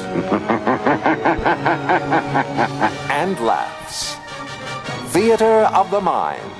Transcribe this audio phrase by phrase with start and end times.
[3.10, 4.16] and laughs.
[5.12, 6.50] Theater of the Mind.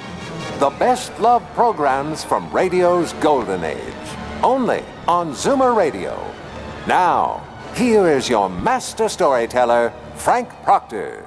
[0.58, 3.94] The best love programs from radio's golden age.
[4.42, 6.16] Only on Zoomer Radio.
[6.86, 11.26] Now, here is your master storyteller, Frank Proctor.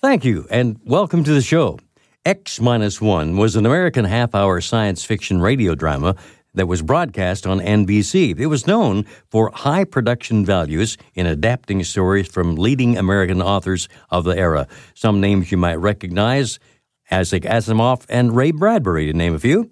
[0.00, 1.78] Thank you, and welcome to the show.
[2.24, 6.16] X Minus One was an American half hour science fiction radio drama
[6.54, 8.38] that was broadcast on NBC.
[8.38, 14.24] It was known for high production values in adapting stories from leading American authors of
[14.24, 14.66] the era.
[14.94, 16.58] Some names you might recognize
[17.10, 19.70] Isaac Asimov and Ray Bradbury, to name a few.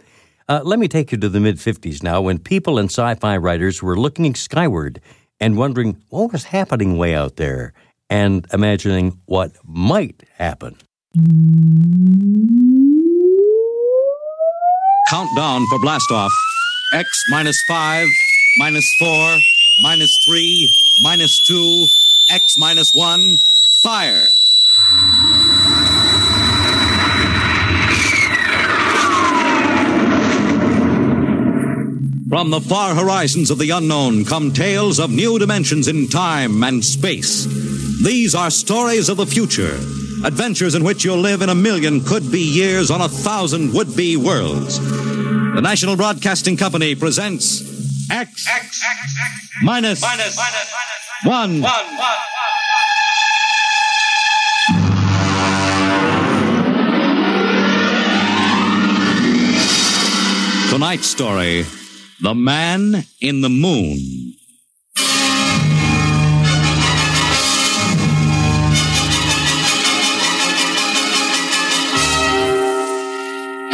[0.49, 3.37] Uh, let me take you to the mid 50s now when people and sci fi
[3.37, 5.01] writers were looking skyward
[5.41, 7.73] and wondering what was happening way out there
[8.11, 10.77] and imagining what might happen.
[15.09, 16.31] Countdown for blastoff.
[16.93, 18.07] X minus 5,
[18.59, 19.39] minus 4,
[19.81, 21.87] minus 3, minus 2,
[22.29, 23.37] X minus 1,
[23.83, 24.29] fire.
[32.29, 36.85] From the far horizons of the unknown come tales of new dimensions in time and
[36.85, 37.47] space.
[38.05, 39.77] These are stories of the future,
[40.27, 43.97] adventures in which you'll live in a million could be years on a thousand would
[43.97, 45.02] be worlds.
[45.55, 47.61] The National Broadcasting Company presents
[48.11, 50.73] X, X, X, minus, minus, minus,
[51.25, 51.61] one.
[51.61, 52.17] one, one.
[60.71, 61.67] Tonight's story
[62.23, 63.99] The Man in the Moon.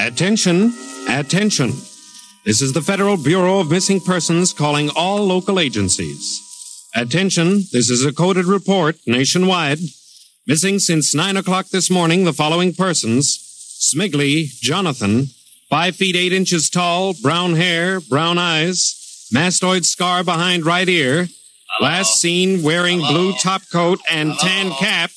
[0.00, 0.72] Attention,
[1.18, 1.72] attention.
[2.44, 6.40] This is the Federal Bureau of Missing Persons calling all local agencies.
[6.94, 9.80] Attention, this is a coded report nationwide.
[10.46, 13.36] Missing since 9 o'clock this morning the following persons
[13.80, 15.26] Smigley, Jonathan,
[15.68, 21.26] 5 feet 8 inches tall, brown hair, brown eyes, mastoid scar behind right ear,
[21.80, 25.10] last seen wearing blue top coat and tan cap,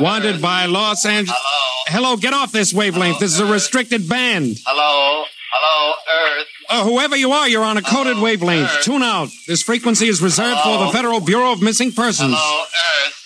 [0.00, 1.38] wanted by Los Angeles.
[1.86, 3.20] Hello, get off this wavelength.
[3.20, 4.56] This is a restricted band.
[4.66, 5.24] Hello, hello.
[6.68, 8.70] Uh, whoever you are, you're on a coded wavelength.
[8.82, 9.28] Tune out.
[9.46, 12.34] This frequency is reserved for the Federal Bureau of Missing Persons.
[12.36, 13.24] Hello, Earth.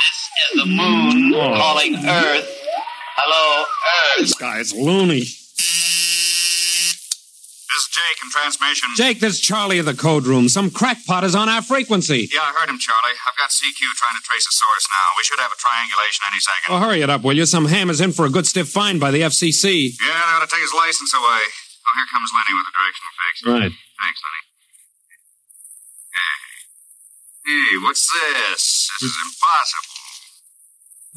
[0.00, 2.48] This is the moon calling Earth.
[3.16, 4.20] Hello, Earth.
[4.20, 5.20] This guy's loony.
[5.20, 5.38] This
[7.84, 8.88] is Jake in transmission.
[8.96, 10.48] Jake, this is Charlie of the code room.
[10.48, 12.28] Some crackpot is on our frequency.
[12.32, 13.16] Yeah, I heard him, Charlie.
[13.28, 15.04] I've got CQ trying to trace a source now.
[15.16, 16.72] We should have a triangulation any second.
[16.74, 17.46] Well, hurry it up, will you?
[17.46, 19.90] Some ham is in for a good stiff fine by the FCC.
[20.00, 21.40] Yeah, they ought to take his license away.
[21.88, 23.34] Oh, here comes Lenny with the directional fix.
[23.48, 23.72] Right.
[23.72, 24.42] Thanks, Lenny.
[26.12, 26.36] Hey.
[27.48, 28.92] Hey, what's this?
[29.00, 29.97] This is impossible.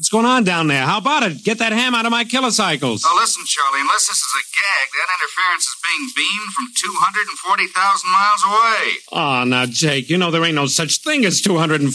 [0.02, 0.82] What's going on down there?
[0.82, 1.44] How about it?
[1.44, 3.06] Get that ham out of my kilocycles.
[3.06, 6.66] Now, listen, Charlie, unless this is a gag, that interference is being beamed from
[7.70, 8.98] 240,000 miles away.
[9.14, 11.86] Oh, now, Jake, you know there ain't no such thing as 240,000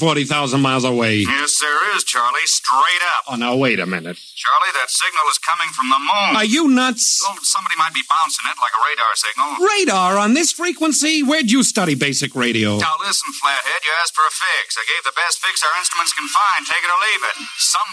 [0.55, 1.27] miles away.
[1.27, 2.47] Yes, there is, Charlie.
[2.47, 3.27] Straight up.
[3.27, 4.15] Oh, now, wait a minute.
[4.15, 6.39] Charlie, that signal is coming from the moon.
[6.39, 7.19] Are you nuts?
[7.27, 9.59] Oh, somebody might be bouncing it like a radar signal.
[9.59, 11.27] Radar on this frequency?
[11.27, 12.79] Where'd you study basic radio?
[12.79, 14.79] Now, listen, Flathead, you asked for a fix.
[14.79, 16.63] I gave the best fix our instruments can find.
[16.63, 17.35] Take it or leave it.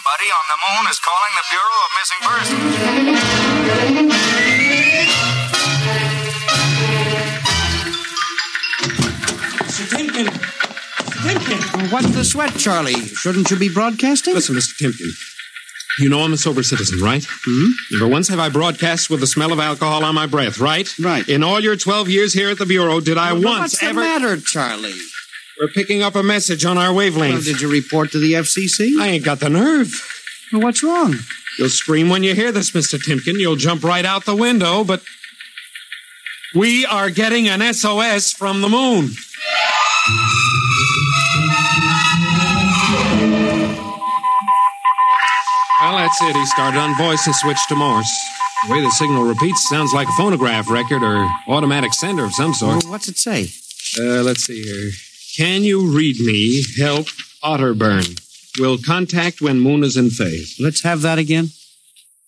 [0.04, 3.75] Somebody on the moon is calling the Bureau of Missing Persons.
[8.54, 9.87] Mr.
[9.97, 10.26] Timken.
[10.26, 11.38] Mr.
[11.38, 11.92] Timken.
[11.92, 12.95] What's the sweat, Charlie?
[12.95, 14.34] Shouldn't you be broadcasting?
[14.34, 14.74] Listen, Mr.
[14.80, 15.09] Timken.
[16.01, 17.22] You know I'm a sober citizen, right?
[17.22, 17.71] Mm-hmm.
[17.92, 20.92] Never once have I broadcast with the smell of alcohol on my breath, right?
[20.98, 21.27] Right.
[21.28, 23.86] In all your 12 years here at the Bureau, did I But once What's the
[23.86, 24.01] ever.
[24.01, 24.98] matter, Charlie?
[25.60, 27.45] We're picking up a message on our Well, wavelength.
[27.45, 28.98] did you report to the FCC?
[29.01, 29.92] I ain't got the nerve.
[30.53, 31.15] Well, what's wrong?
[31.59, 32.98] You'll scream when you hear this, Mr.
[32.98, 33.39] Timken.
[33.39, 35.03] You'll jump right out the window, but.
[36.56, 39.10] We are getting an SOS from the moon.
[45.83, 46.34] Well, that's it.
[46.36, 48.10] He started on voice and switched to Morse.
[48.66, 52.54] The way the signal repeats sounds like a phonograph record or automatic sender of some
[52.54, 52.83] sort.
[52.84, 53.51] Well, what's it say?
[54.01, 54.91] Uh, let's see here.
[55.36, 56.63] Can you read me?
[56.78, 57.07] Help
[57.42, 58.21] Otterburn.
[58.60, 60.60] Will contact when moon is in phase.
[60.60, 61.48] Let's have that again.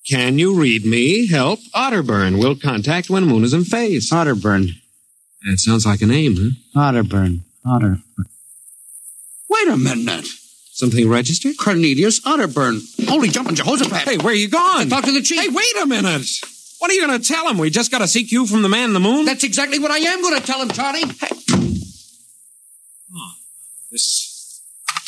[0.08, 1.28] Can you read me?
[1.28, 2.40] Help Otterburn.
[2.40, 4.10] Will contact when moon is in phase.
[4.10, 4.70] Otterburn.
[5.44, 6.90] That sounds like a name, huh?
[6.90, 7.42] Otterburn.
[7.64, 7.98] Otter.
[9.48, 10.26] Wait a minute.
[10.72, 11.56] Something registered?
[11.58, 12.80] Cornelius Otterburn.
[13.08, 14.08] Holy jumping Jehoshaphat.
[14.08, 14.88] Hey, where are you going?
[14.88, 15.40] Talk to the chief.
[15.40, 16.26] Hey, wait a minute.
[16.80, 17.58] What are you going to tell him?
[17.58, 19.24] We just got a CQ from the man in the moon?
[19.24, 21.04] That's exactly what I am going to tell him, Charlie.
[23.90, 24.62] This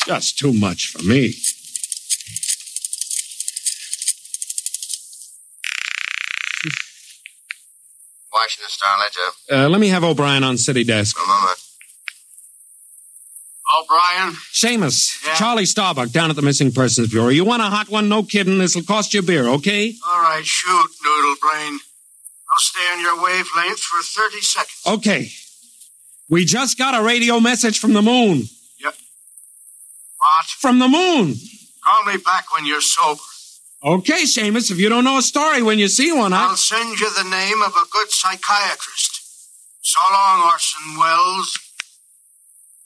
[0.05, 1.33] just too much for me.
[8.33, 9.65] Washington Star Ledger.
[9.65, 11.17] Uh, let me have O'Brien on city desk.
[11.23, 11.57] A moment.
[13.81, 14.33] O'Brien?
[14.53, 15.35] Seamus, Yeah?
[15.35, 17.27] Charlie Starbuck down at the Missing Persons Bureau.
[17.29, 18.09] You want a hot one?
[18.09, 18.57] No kidding.
[18.57, 19.93] This'll cost you a beer, okay?
[20.07, 21.73] All right, shoot, Noodle Brain.
[22.51, 24.81] I'll stay on your wavelength for 30 seconds.
[24.87, 25.29] Okay.
[26.29, 28.43] We just got a radio message from the moon.
[30.39, 30.45] Yep.
[30.45, 30.45] What?
[30.59, 31.35] From the moon.
[31.83, 33.21] Call me back when you're sober.
[33.83, 36.55] Okay, Seamus, if you don't know a story when you see one, I'll I'll...
[36.57, 39.21] send you the name of a good psychiatrist.
[39.81, 41.57] So long, Orson Welles.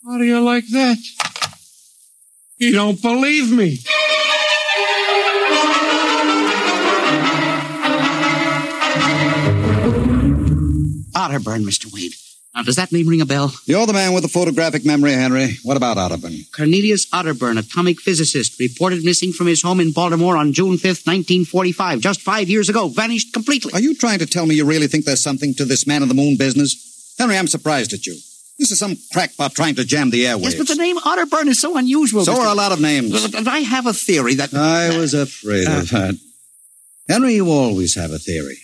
[0.05, 0.97] How do you like that?
[2.57, 3.79] You don't believe me.
[11.15, 11.91] Otterburn, Mr.
[11.91, 12.13] Wade.
[12.55, 13.51] Now, does that name ring a bell?
[13.65, 15.57] You're the man with the photographic memory, Henry.
[15.63, 16.51] What about Otterburn?
[16.55, 21.99] Cornelius Otterburn, atomic physicist, reported missing from his home in Baltimore on June 5th, 1945,
[21.99, 22.89] just five years ago.
[22.89, 23.73] Vanished completely.
[23.73, 26.09] Are you trying to tell me you really think there's something to this man in
[26.09, 27.15] the moon business?
[27.17, 28.13] Henry, I'm surprised at you.
[28.59, 30.43] This is some crackpot trying to jam the airwaves.
[30.43, 32.23] Yes, but the name Otterburn is so unusual.
[32.23, 32.39] so Mr.
[32.39, 33.31] are a lot of names.
[33.31, 34.53] But I have a theory that.
[34.53, 36.19] I was afraid of uh, that.
[37.09, 38.59] Henry, you always have a theory.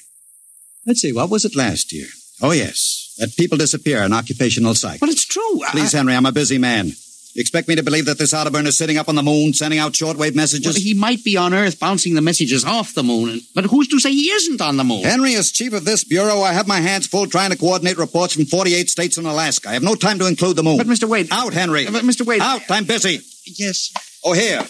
[0.85, 2.07] Let's see, what was it last year?
[2.42, 2.99] Oh, yes.
[3.19, 5.01] That people disappear in occupational psych.
[5.01, 5.62] Well, it's true.
[5.68, 6.88] I- Please, Henry, I'm a busy man.
[7.36, 9.77] You expect me to believe that this Otterburn is sitting up on the moon, sending
[9.80, 10.66] out shortwave messages?
[10.74, 14.00] Well, he might be on Earth bouncing the messages off the moon, but who's to
[14.00, 15.04] say he isn't on the moon?
[15.04, 18.33] Henry, as chief of this bureau, I have my hands full trying to coordinate reports
[18.33, 19.69] from 48 states and Alaska.
[19.69, 20.77] I have no time to include the moon.
[20.77, 21.07] But, Mr.
[21.07, 21.27] Wade.
[21.31, 21.86] Out, Henry.
[21.86, 22.25] But, Mr.
[22.25, 22.42] Wade.
[22.42, 22.62] Out.
[22.69, 23.19] I'm busy.
[23.45, 23.92] Yes.
[24.25, 24.66] Oh, here.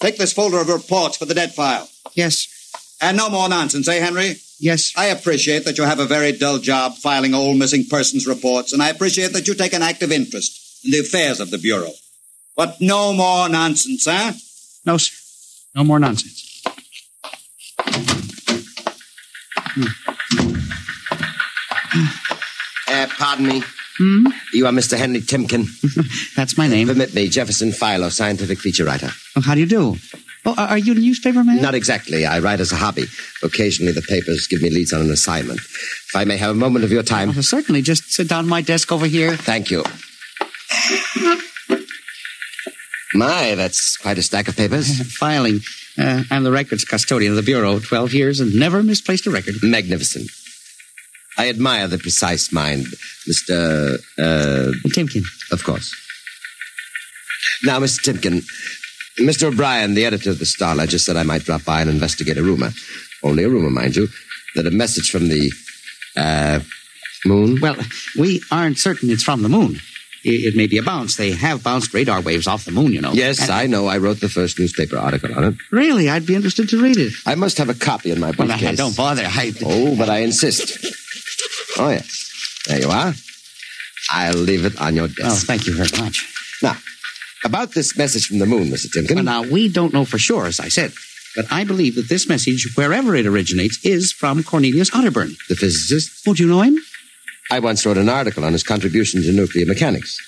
[0.00, 1.88] Take this folder of reports for the dead file.
[2.12, 2.46] Yes.
[3.04, 4.36] And no more nonsense, eh, Henry?
[4.58, 4.94] Yes.
[4.96, 8.82] I appreciate that you have a very dull job filing old missing persons reports, and
[8.82, 11.90] I appreciate that you take an active interest in the affairs of the Bureau.
[12.56, 14.32] But no more nonsense, eh?
[14.86, 15.12] No, sir.
[15.74, 16.62] No more nonsense.
[22.88, 23.62] Uh, pardon me.
[23.98, 24.28] Hmm?
[24.54, 24.96] You are Mr.
[24.96, 25.66] Henry Timken.
[26.36, 26.88] That's my name.
[26.88, 29.10] Permit me, Jefferson Philo, scientific feature writer.
[29.36, 29.96] Oh, how do you do?
[30.46, 31.62] Oh, are you a newspaper man?
[31.62, 32.26] Not exactly.
[32.26, 33.04] I write as a hobby.
[33.42, 35.58] Occasionally, the papers give me leads on an assignment.
[35.60, 37.32] If I may have a moment of your time.
[37.42, 37.82] Certainly.
[37.82, 39.36] Just sit down at my desk over here.
[39.36, 39.82] Thank you.
[43.14, 45.00] My, that's quite a stack of papers.
[45.16, 45.60] Filing.
[45.96, 47.78] Uh, I'm the records custodian of the Bureau.
[47.78, 49.54] Twelve years and never misplaced a record.
[49.62, 50.28] Magnificent.
[51.38, 52.86] I admire the precise mind,
[53.28, 53.94] Mr.
[54.18, 55.24] Uh, Timken.
[55.52, 55.94] of course.
[57.64, 58.12] Now, Mr.
[58.12, 58.44] Timken,
[59.18, 59.44] Mr.
[59.44, 62.42] O'Brien, the editor of the Star Ledger, said I might drop by and investigate a
[62.42, 62.70] rumor.
[63.22, 64.08] Only a rumor, mind you.
[64.56, 65.52] That a message from the,
[66.16, 66.60] uh,
[67.24, 67.58] moon?
[67.60, 67.76] Well,
[68.18, 69.76] we aren't certain it's from the moon.
[70.26, 71.16] I- It may be a bounce.
[71.16, 73.12] They have bounced radar waves off the moon, you know.
[73.12, 73.86] Yes, And- I know.
[73.86, 75.54] I wrote the first newspaper article on it.
[75.70, 77.12] Really, I'd be interested to read it.
[77.26, 78.68] I must have a copy in my Well, briefcase.
[78.68, 79.24] I, don't bother.
[79.26, 80.78] I, Oh, but I insist.
[81.78, 82.62] Oh, yes.
[82.66, 83.14] There you are.
[84.10, 85.20] I'll leave it on your desk.
[85.44, 86.26] Oh, thank you very much.
[86.62, 86.76] Now,
[87.44, 88.86] about this message from the moon, Mr.
[88.88, 89.16] Timken.
[89.16, 90.92] Well, now, we don't know for sure, as I said,
[91.36, 95.36] but I believe that this message, wherever it originates, is from Cornelius Otterburn.
[95.48, 96.26] the physicist.
[96.26, 96.78] Oh, do you know him?
[97.50, 100.18] I once wrote an article on his contribution to nuclear mechanics.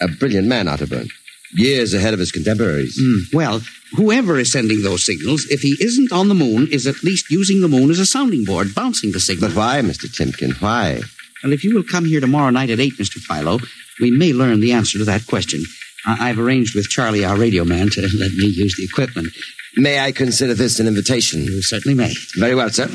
[0.00, 1.08] A brilliant man, Otterburn.
[1.52, 2.98] Years ahead of his contemporaries.
[3.00, 3.60] Hmm, well,
[3.96, 7.60] whoever is sending those signals, if he isn't on the moon, is at least using
[7.60, 9.50] the moon as a sounding board, bouncing the signal.
[9.50, 10.06] But why, Mr.
[10.08, 10.60] Timken?
[10.60, 11.00] Why?
[11.44, 13.18] Well, if you will come here tomorrow night at 8, Mr.
[13.18, 13.58] Philo,
[14.00, 15.62] we may learn the answer to that question.
[16.06, 19.28] I- I've arranged with Charlie, our radio man, to let me use the equipment.
[19.76, 21.44] May I consider this an invitation?
[21.44, 22.14] You certainly may.
[22.36, 22.88] Very well, sir.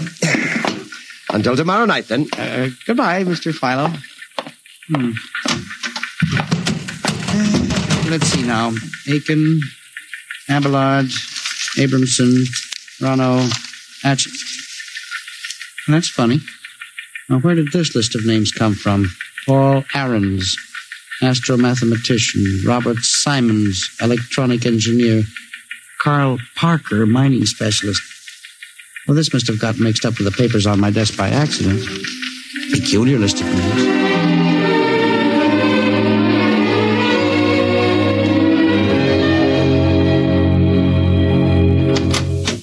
[1.31, 2.27] Until tomorrow night, then.
[2.37, 3.53] Uh, goodbye, Mr.
[3.53, 3.91] Philo.
[4.87, 5.11] Hmm.
[7.31, 8.73] Uh, let's see now.
[9.07, 9.61] Aiken,
[10.49, 11.05] Abelard,
[11.77, 12.45] Abramson,
[13.01, 13.47] Rano,
[14.03, 14.27] Atch.
[15.87, 16.39] That's funny.
[17.29, 19.11] Now, where did this list of names come from?
[19.45, 20.55] Paul Aarons,
[21.21, 25.23] astromathematician, Robert Simons, electronic engineer,
[25.99, 28.01] Carl Parker, mining specialist.
[29.07, 31.81] Well, this must have got mixed up with the papers on my desk by accident.
[32.71, 33.99] Peculiar list of names.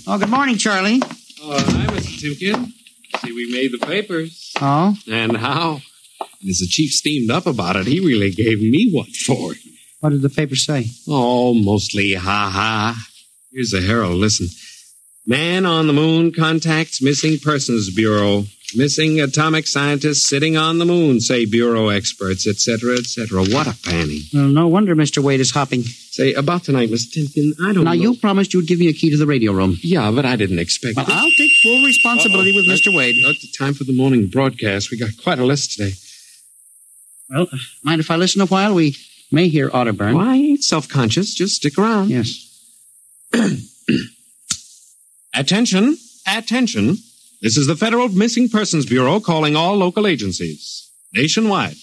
[0.09, 1.03] Oh, good morning, Charlie.
[1.43, 2.35] Oh, hi, Mr.
[2.39, 2.73] Timken.
[3.21, 4.53] See, we made the papers.
[4.61, 4.97] Oh?
[5.11, 5.81] And how?
[6.21, 9.55] And as the chief steamed up about it, he really gave me what for.
[10.01, 10.87] What did the paper say?
[11.09, 13.07] Oh, mostly ha ha.
[13.53, 14.17] Here's the Herald.
[14.17, 14.49] Listen.
[15.27, 18.45] Man on the moon contacts Missing Persons Bureau.
[18.75, 23.43] Missing atomic scientists sitting on the moon, say Bureau experts, etc., etc.
[23.45, 24.21] What a panning.
[24.35, 25.23] Well, no wonder Mr.
[25.23, 25.83] Wade is hopping.
[25.83, 27.17] Say, about tonight, Mr.
[27.17, 27.91] Timken, I don't know.
[27.91, 28.03] Now, know.
[28.03, 29.77] you promised you'd give me a key to the radio room.
[29.83, 31.13] Yeah, but I didn't expect Well, it.
[31.13, 32.95] I'll take full responsibility with Mr.
[32.95, 33.15] Wade.
[33.25, 34.91] Uh, the time for the morning broadcast.
[34.91, 35.93] We got quite a list today.
[37.29, 37.47] Well,
[37.83, 38.75] mind if I listen a while?
[38.75, 38.97] We
[39.33, 40.15] may hear Otterburn.
[40.15, 41.35] Why, I ain't self-conscious.
[41.35, 42.11] Just stick around.
[42.11, 42.43] Yes.
[45.35, 46.97] Attention, attention.
[47.43, 51.77] This is the Federal Missing Persons Bureau calling all local agencies nationwide.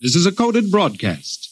[0.00, 1.48] This is a coded broadcast.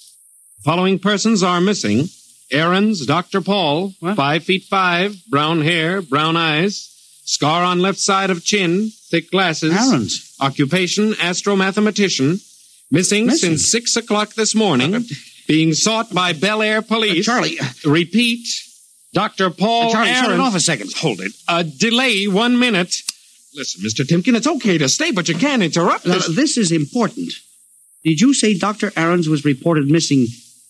[0.58, 2.06] The following persons are missing.
[2.52, 3.40] Aarons Dr.
[3.40, 4.16] Paul, What?
[4.16, 6.88] five feet five, brown hair, brown eyes,
[7.24, 9.72] scar on left side of chin, thick glasses.
[9.72, 10.36] Aarons.
[10.40, 12.38] Occupation, astromathematician.
[12.90, 13.50] Missing, Missing?
[13.58, 15.04] since six o'clock this morning.
[15.46, 17.28] being sought by Bel Air Police.
[17.28, 17.58] Uh, Charlie.
[17.84, 18.46] Repeat.
[19.12, 19.50] Dr.
[19.50, 20.92] Paul Uh, Charlie, shut it off a second.
[20.98, 21.32] Hold it.
[21.48, 22.94] A delay, one minute.
[23.56, 24.04] Listen, Mr.
[24.06, 26.28] Timken, it's okay to stay, but you can't interrupt Now, us.
[26.28, 27.32] this is important.
[28.04, 28.92] Did you say Dr.
[28.96, 30.26] Aarons was reported missing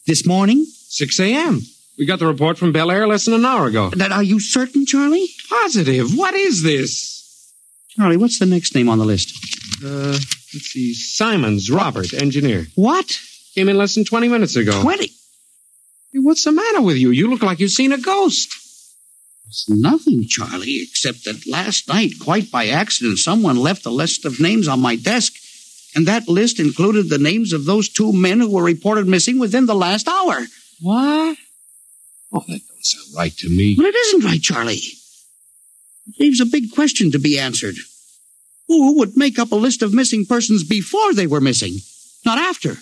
[0.06, 0.64] this morning?
[0.88, 1.60] 6 a.m.
[1.98, 3.90] We got the report from Bel Air less than an hour ago.
[3.90, 5.28] That, are you certain, Charlie?
[5.50, 6.16] Positive.
[6.16, 7.52] What is this?
[7.90, 9.34] Charlie, what's the next name on the list?
[9.84, 10.18] Uh,
[10.54, 10.94] let's see.
[10.94, 12.66] Simons, Robert, engineer.
[12.74, 13.18] What?
[13.54, 14.82] Came in less than 20 minutes ago.
[14.82, 15.06] 20.
[16.12, 17.10] Hey, What's the matter with you?
[17.10, 18.54] You look like you've seen a ghost.
[19.48, 24.38] It's nothing, Charlie, except that last night, quite by accident, someone left a list of
[24.38, 25.32] names on my desk,
[25.96, 29.66] and that list included the names of those two men who were reported missing within
[29.66, 30.46] the last hour.
[30.80, 31.36] What?
[32.32, 33.74] Oh, that don't sound right to me.
[33.76, 34.74] Well, it isn't right, Charlie.
[34.74, 37.74] It leaves a big question to be answered.
[38.70, 41.78] Who would make up a list of missing persons before they were missing,
[42.24, 42.76] not after?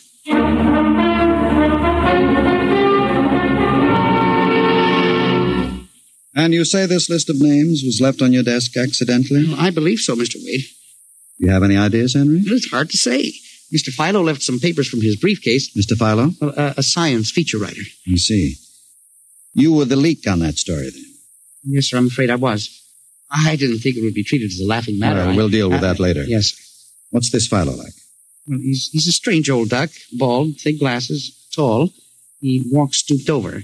[6.35, 9.55] And you say this list of names was left on your desk accidentally?
[9.57, 10.37] I believe so, Mr.
[10.37, 10.61] Wade.
[11.41, 12.43] Do you have any ideas, Henry?
[12.45, 13.33] It's hard to say.
[13.75, 13.89] Mr.
[13.89, 15.75] Philo left some papers from his briefcase.
[15.75, 15.97] Mr.
[15.97, 16.33] Philo?
[16.39, 17.81] Well, uh, a science feature writer.
[18.13, 18.57] I see.
[19.55, 21.05] You were the leak on that story, then?
[21.65, 22.79] Yes, sir, I'm afraid I was.
[23.31, 25.35] I didn't think it would be treated as a laughing matter.
[25.37, 26.25] We'll deal with that later.
[26.25, 26.55] Yes.
[27.11, 27.93] What's this fellow like?
[28.47, 31.91] Well, he's, he's a strange old duck, bald, thick glasses, tall.
[32.41, 33.63] He walks stooped over.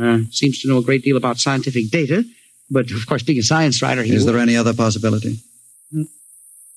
[0.00, 2.24] Uh, seems to know a great deal about scientific data,
[2.70, 5.38] but of course, being a science writer, he Is there any other possibility?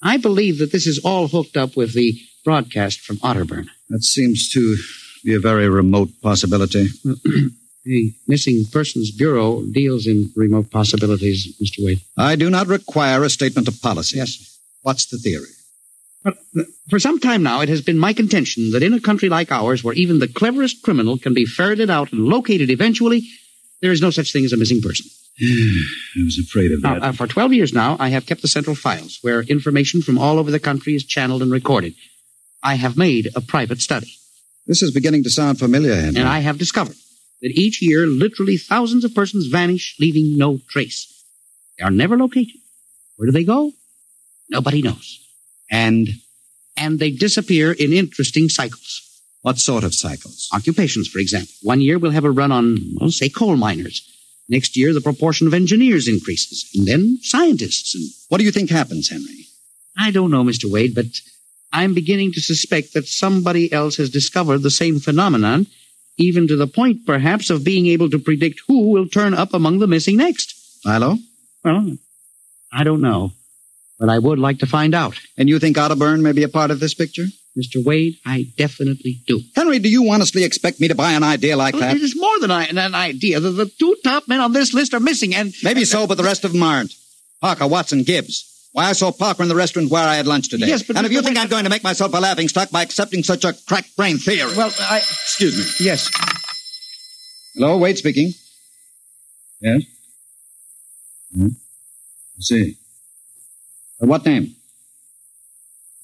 [0.04, 3.68] I believe that this is all hooked up with the broadcast from Otterburn.
[3.90, 4.78] That seems to
[5.24, 6.90] be a very remote possibility.
[7.88, 11.86] The Missing Persons Bureau deals in remote possibilities, Mr.
[11.86, 12.02] Wade.
[12.18, 14.18] I do not require a statement of policy.
[14.18, 14.60] Yes.
[14.82, 15.48] What's the theory?
[16.90, 19.86] For some time now, it has been my contention that in a country like ours,
[19.86, 23.26] where even the cleverest criminal can be ferreted out and located eventually,
[23.82, 25.06] there is no such thing as a missing person.
[25.42, 28.76] I was afraid of Now, uh, for 12 years now, I have kept the central
[28.76, 31.94] files where information from all over the country is channeled and recorded.
[32.62, 34.12] I have made a private study,
[34.66, 36.20] This is beginning to sound familiar, Henry.
[36.20, 36.98] and I have discovered
[37.42, 41.14] that each year, literally thousands of persons vanish, leaving no trace.
[41.78, 42.56] They are never located.
[43.16, 43.72] Where do they go?
[44.50, 45.20] Nobody knows.
[45.70, 46.08] And
[46.80, 49.02] And they disappear in interesting cycles.
[49.42, 50.50] what sort of cycles?
[50.54, 51.54] Occupations, for example.
[51.64, 53.98] One year we'll have a run on, well, say, coal miners.
[54.50, 57.96] Next year, the proportion of engineers increases, and then scientists.
[57.96, 59.48] And What do you think happens, Henry?
[59.98, 60.66] I don't know, Mr.
[60.70, 61.06] Wade, but
[61.74, 65.68] I'm beginning to suspect that somebody else has discovered the same phenomenon,
[66.18, 69.80] even to the point, perhaps, of being able to predict who will turn up among
[69.80, 70.54] the missing next.
[70.84, 71.18] Philo?
[71.64, 71.98] Well,
[72.72, 73.32] I don't know,
[74.00, 75.20] but I would like to find out.
[75.38, 77.26] And you think Otterburn may be a part of this picture?
[77.58, 77.84] Mr.
[77.84, 79.42] Wade, I definitely do.
[79.56, 81.96] Henry, do you honestly expect me to buy an idea like Well, that?
[81.96, 83.40] It is more than an idea.
[83.40, 86.24] The, the two top men on this list are missing, and Maybe so, but the
[86.24, 86.94] rest of them aren't.
[87.42, 88.46] Parker, Watson, Gibbs.
[88.78, 90.68] Why, I saw Parker in the restaurant where I had lunch today.
[90.68, 92.84] Yes, but and if you think I'm going to make myself a laughing stock by
[92.84, 94.56] accepting such a crack brain theory.
[94.56, 95.64] well, I excuse me.
[95.84, 96.12] yes.
[97.56, 98.34] Hello, Wade speaking.
[99.62, 99.82] Yes?
[101.34, 101.48] Hmm?
[101.48, 102.78] I see.
[104.00, 104.56] Uh, what name?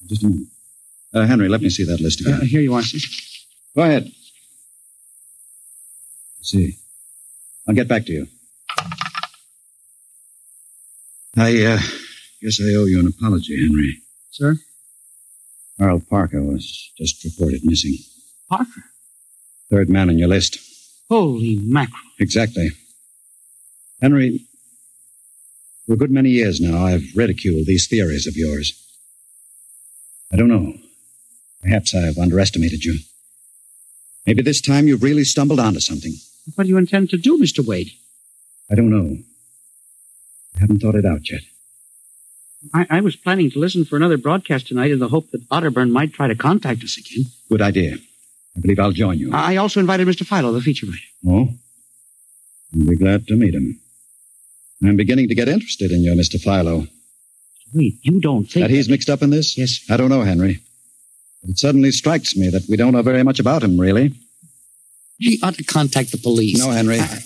[0.08, 0.48] Just a moment.
[1.14, 2.34] Uh, Henry, let me see that list again.
[2.34, 2.98] Uh, here you are, sir.
[3.76, 4.02] Go ahead.
[4.02, 4.10] I
[6.42, 6.76] see.
[7.68, 8.26] I'll get back to you.
[11.36, 11.78] I uh,
[12.44, 14.02] guess I owe you an apology, Henry.
[14.30, 14.56] Sir?
[15.78, 17.96] Carl Parker was just reported missing.
[18.50, 18.84] Parker.
[19.70, 20.58] Third man on your list.
[21.08, 21.98] Holy mackerel.
[22.20, 22.70] Exactly.
[24.02, 24.46] Henry,
[25.86, 28.72] For a good many years now, I've ridiculed these theories of yours.
[30.32, 30.74] I don't know.
[31.62, 32.98] Perhaps I've underestimated you.
[34.26, 36.12] Maybe this time you've really stumbled onto something.
[36.54, 37.64] What do you intend to do, Mr.
[37.66, 37.90] Wade?
[38.70, 39.18] I don't know.
[40.56, 41.42] I haven't thought it out yet.
[42.72, 45.90] I, I was planning to listen for another broadcast tonight in the hope that Otterburn
[45.90, 47.26] might try to contact us again.
[47.50, 47.96] Good idea.
[48.56, 49.32] I believe I'll join you.
[49.34, 50.24] I also invited Mr.
[50.26, 50.98] Philo, the feature writer.
[51.26, 51.48] Oh?
[52.74, 53.80] I'll be glad to meet him.
[54.82, 56.40] I'm beginning to get interested in you, Mr.
[56.40, 56.86] Philo.
[57.72, 59.58] Wait, you don't think That he's mixed up in this?
[59.58, 59.80] Yes.
[59.90, 60.60] I don't know, Henry.
[61.42, 64.12] But it suddenly strikes me that we don't know very much about him, really.
[65.18, 66.58] he ought to contact the police?
[66.58, 66.98] No, Henry.
[67.00, 67.18] Ah.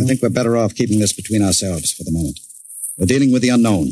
[0.00, 2.38] I think we're better off keeping this between ourselves for the moment.
[2.96, 3.88] We're dealing with the unknown,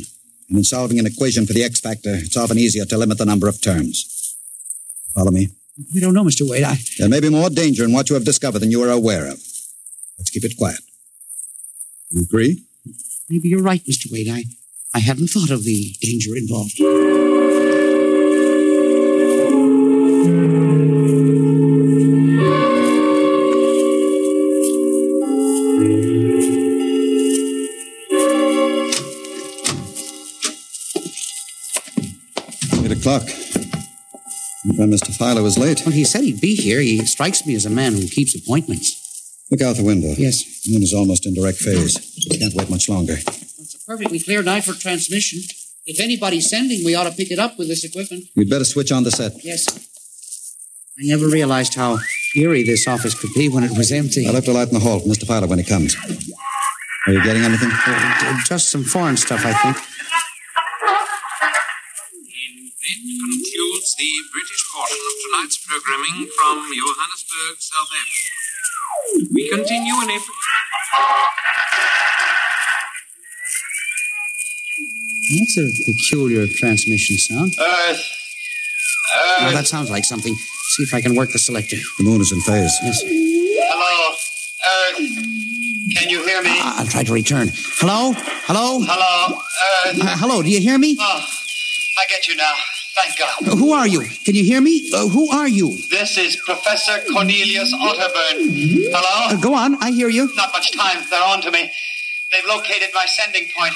[0.48, 3.26] and in solving an equation for the X factor, it's often easier to limit the
[3.26, 4.36] number of terms.
[5.14, 5.48] Follow me?
[5.94, 6.48] I don't know, Mr.
[6.48, 6.64] Wade.
[6.64, 9.26] I, There may be more danger in what you have discovered than you are aware
[9.26, 9.38] of.
[10.18, 10.80] Let's keep it quiet.
[12.10, 12.64] You agree?
[13.28, 14.10] maybe you're right, Mr.
[14.10, 14.28] Wade.
[14.28, 14.44] I,
[14.94, 16.80] I hadn't thought of the danger involved.
[33.08, 33.28] O'clock.
[34.64, 35.16] My friend Mr.
[35.16, 35.82] Philo is late.
[35.84, 36.80] Well, he said he'd be here.
[36.80, 39.46] He strikes me as a man who keeps appointments.
[39.50, 40.14] Look out the window.
[40.18, 40.62] Yes.
[40.64, 41.96] The moon is almost in direct phase.
[42.28, 43.14] We can't wait much longer.
[43.16, 45.40] It's a perfectly clear night for transmission.
[45.86, 48.24] If anybody's sending, we ought to pick it up with this equipment.
[48.34, 49.32] You'd better switch on the set.
[49.42, 49.66] Yes.
[50.98, 51.98] I never realized how
[52.36, 54.26] eerie this office could be when it was empty.
[54.26, 55.26] I'll have to light in the hall for Mr.
[55.26, 55.96] Philo when he comes.
[57.06, 57.70] Are you getting anything?
[57.72, 59.97] Uh, just some foreign stuff, I think.
[64.88, 69.28] Portion of tonight's programming from Johannesburg, South Africa.
[69.32, 70.36] We continue in April.
[75.30, 77.52] That's a peculiar transmission sound.
[77.60, 78.02] Earth.
[79.40, 79.54] Now, Earth.
[79.54, 80.34] that sounds like something.
[80.34, 81.76] See if I can work the selector.
[81.98, 82.72] The moon is in phase.
[82.82, 83.02] Yes.
[83.04, 84.14] Hello.
[84.66, 85.96] Earth.
[85.96, 86.50] Can you hear me?
[86.50, 87.50] I- I'll try to return.
[87.54, 88.12] Hello?
[88.46, 88.80] Hello?
[88.82, 89.38] Hello.
[89.86, 90.00] Earth.
[90.00, 90.96] Uh, hello, do you hear me?
[90.98, 91.20] Oh,
[91.98, 92.54] I get you now.
[93.02, 93.48] Thank God.
[93.48, 94.00] Uh, who are you?
[94.24, 94.90] Can you hear me?
[94.92, 95.76] Uh, who are you?
[95.90, 98.90] This is Professor Cornelius Otterburn.
[98.90, 99.36] Hello?
[99.36, 100.32] Uh, go on, I hear you.
[100.34, 101.04] Not much time.
[101.10, 101.70] They're on to me.
[102.32, 103.74] They've located my sending point.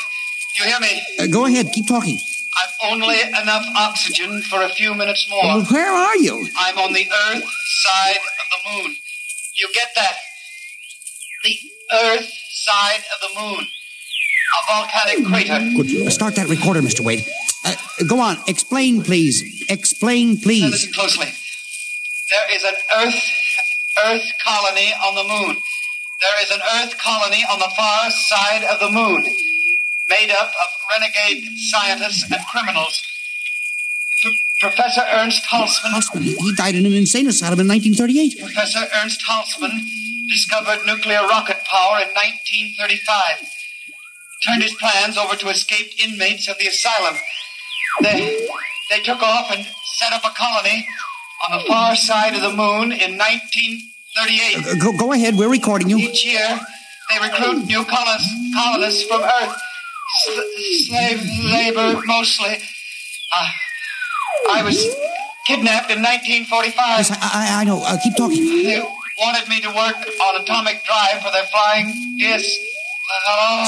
[0.58, 1.02] You hear me?
[1.18, 2.18] Uh, go ahead, keep talking.
[2.56, 5.44] I've only enough oxygen for a few minutes more.
[5.44, 6.46] Uh, where are you?
[6.58, 8.96] I'm on the Earth side of the moon.
[9.56, 10.14] You get that?
[11.44, 11.56] The
[12.04, 13.66] Earth side of the moon.
[14.52, 15.70] A volcanic crater.
[15.82, 16.12] Good.
[16.12, 17.00] Start that recorder, Mr.
[17.00, 17.24] Wade.
[17.64, 17.74] Uh,
[18.08, 19.64] go on, explain, please.
[19.68, 20.70] Explain, Now please.
[20.70, 21.26] listen closely.
[22.30, 23.22] There is an Earth
[24.06, 25.56] Earth colony on the moon.
[26.20, 29.22] There is an Earth colony on the far side of the moon,
[30.08, 33.02] made up of renegade scientists and criminals.
[34.22, 38.38] P- Professor Ernst Halsman Houseman, he died in an insane asylum in 1938.
[38.38, 39.82] Professor Ernst Halsman
[40.28, 43.48] discovered nuclear rocket power in 1935.
[44.46, 47.14] Turned his plans over to escaped inmates of the asylum.
[48.00, 48.48] They,
[48.90, 50.86] they took off and set up a colony
[51.48, 54.66] on the far side of the moon in 1938.
[54.66, 55.98] Uh, go, go ahead, we're recording you.
[55.98, 56.58] Each year,
[57.10, 59.56] they recruit new colonists, colonists from Earth.
[60.26, 62.56] S- slave labor, mostly.
[63.32, 63.46] Uh,
[64.50, 64.76] I was
[65.46, 66.76] kidnapped in 1945.
[66.76, 67.82] Yes, I, I, I know.
[67.84, 68.44] Uh, keep talking.
[68.44, 68.82] They
[69.18, 72.48] wanted me to work on atomic drive for their flying disc.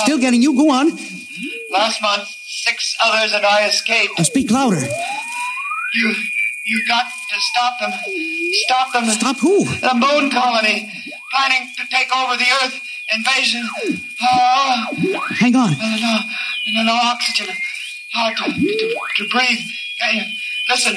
[0.02, 0.54] Still getting you.
[0.54, 0.90] Go on.
[1.70, 4.18] Last month, six others and I escaped.
[4.18, 4.80] Uh, speak louder.
[5.94, 6.14] You,
[6.66, 7.92] you got to stop them.
[8.64, 9.04] Stop them.
[9.06, 9.64] Stop who?
[9.64, 10.90] The moon colony,
[11.32, 12.80] planning to take over the Earth
[13.14, 13.68] invasion.
[14.22, 14.86] Oh,
[15.30, 15.72] Hang on.
[15.72, 16.18] no, no,
[16.74, 17.54] no, no oxygen.
[18.14, 19.58] Hard to, to, to breathe.
[20.68, 20.94] Listen,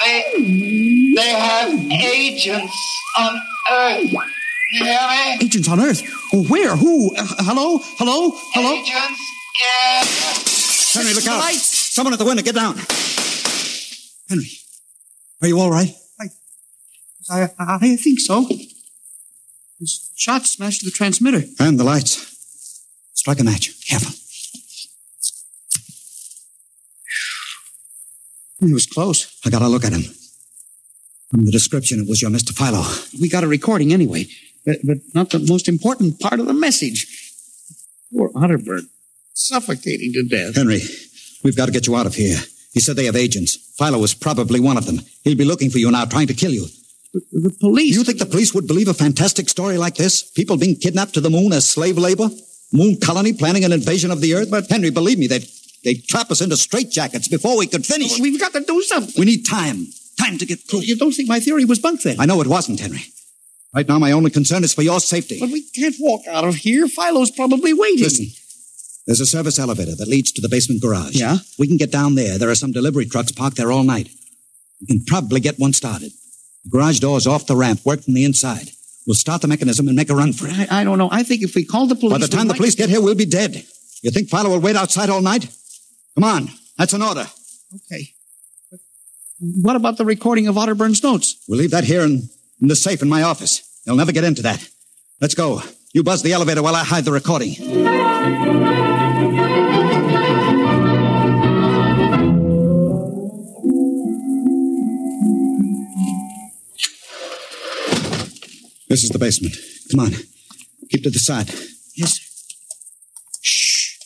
[0.00, 3.40] they, they have agents on
[3.72, 4.14] Earth.
[4.72, 5.44] You hear me?
[5.44, 6.02] Agents on Earth.
[6.32, 6.74] Oh, where?
[6.76, 7.14] Who?
[7.16, 7.78] Uh, hello?
[7.98, 8.32] Hello?
[8.52, 8.72] Hello?
[8.74, 9.20] Agents
[10.94, 11.00] in.
[11.00, 11.38] Henry, look out.
[11.38, 11.94] lights.
[11.94, 12.76] Someone at the window, get down.
[14.28, 14.50] Henry,
[15.42, 15.94] are you all right?
[17.28, 18.46] I, I, I think so.
[19.80, 21.42] His shot smashed the transmitter.
[21.58, 22.32] And the lights.
[23.14, 23.86] Strike a match.
[23.88, 24.12] Careful.
[28.60, 29.38] It was close.
[29.44, 30.02] I gotta look at him.
[31.30, 32.56] From the description, it was your Mr.
[32.56, 32.84] Philo.
[33.20, 34.26] We got a recording anyway,
[34.66, 37.06] but, but not the most important part of the message.
[38.12, 38.88] Poor Otterburn,
[39.32, 40.56] suffocating to death.
[40.56, 40.80] Henry,
[41.42, 42.38] we've got to get you out of here.
[42.72, 43.56] He said they have agents.
[43.78, 45.00] Philo was probably one of them.
[45.24, 46.66] He'll be looking for you now, trying to kill you.
[47.14, 47.96] The, the police.
[47.96, 50.22] You think the police would believe a fantastic story like this?
[50.22, 52.28] People being kidnapped to the moon as slave labor?
[52.72, 54.50] Moon colony planning an invasion of the Earth?
[54.50, 55.46] But Henry, believe me, they'd,
[55.84, 58.18] they'd trap us into straitjackets before we could finish.
[58.20, 59.14] We've got to do something.
[59.18, 59.86] We need time.
[60.18, 60.80] Time to get through.
[60.80, 62.20] You don't think my theory was bunk then?
[62.20, 63.04] I know it wasn't, Henry.
[63.74, 65.38] Right now, my only concern is for your safety.
[65.38, 66.88] But we can't walk out of here.
[66.88, 68.04] Philo's probably waiting.
[68.04, 68.26] Listen,
[69.06, 71.14] there's a service elevator that leads to the basement garage.
[71.14, 71.38] Yeah?
[71.58, 72.38] We can get down there.
[72.38, 74.08] There are some delivery trucks parked there all night.
[74.80, 76.12] We can probably get one started.
[76.64, 78.70] The garage door's off the ramp, work from the inside.
[79.06, 80.54] We'll start the mechanism and make a run for it.
[80.72, 81.08] I, I don't know.
[81.12, 82.12] I think if we call the police.
[82.12, 83.64] By the time the might- police get here, we'll be dead.
[84.02, 85.48] You think Philo will wait outside all night?
[86.14, 86.48] Come on.
[86.78, 87.26] That's an order.
[87.74, 88.08] Okay.
[88.70, 88.80] But
[89.40, 91.36] what about the recording of Otterburn's notes?
[91.48, 92.28] We'll leave that here in,
[92.60, 93.62] in the safe in my office.
[93.84, 94.68] They'll never get into that.
[95.20, 95.62] Let's go.
[95.92, 97.54] You buzz the elevator while I hide the recording.
[108.88, 109.56] This is the basement.
[109.90, 110.12] Come on.
[110.90, 111.48] Keep to the side.
[111.94, 112.54] Yes, sir.
[113.42, 113.98] Shh.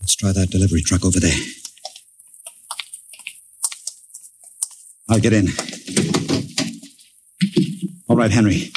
[0.00, 1.38] Let's try that delivery truck over there.
[5.08, 5.48] I'll get in.
[8.12, 8.70] All right, Henry.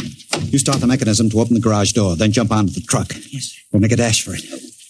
[0.43, 3.13] You start the mechanism to open the garage door, then jump onto the truck.
[3.31, 3.59] Yes, sir.
[3.69, 4.45] We'll make a dash for it.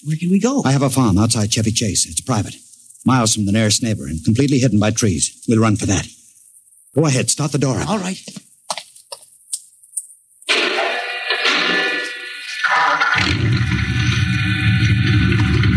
[0.05, 0.62] Where can we go?
[0.63, 2.05] I have a farm outside Chevy Chase.
[2.05, 2.53] It's private.
[3.08, 5.43] Miles from the nearest neighbor and completely hidden by trees.
[5.49, 6.08] We'll run for that.
[6.93, 7.89] Go ahead, start the door up.
[7.89, 8.23] All right.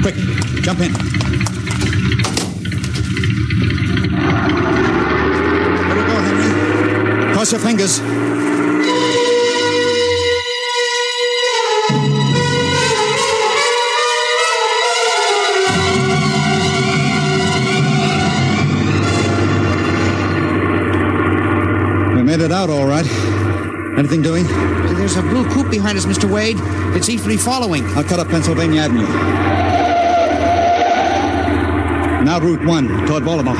[0.03, 0.15] Quick,
[0.63, 0.93] jump in.
[5.89, 7.33] Let her go, Henry.
[7.33, 8.48] Cross your fingers.
[24.09, 24.47] Anything doing?
[24.97, 26.33] There's a blue coupe behind us, Mr.
[26.33, 26.57] Wade.
[26.97, 27.85] It seems to be following.
[27.89, 29.07] I'll cut up Pennsylvania Avenue.
[32.25, 33.55] Now Route 1 toward Baltimore.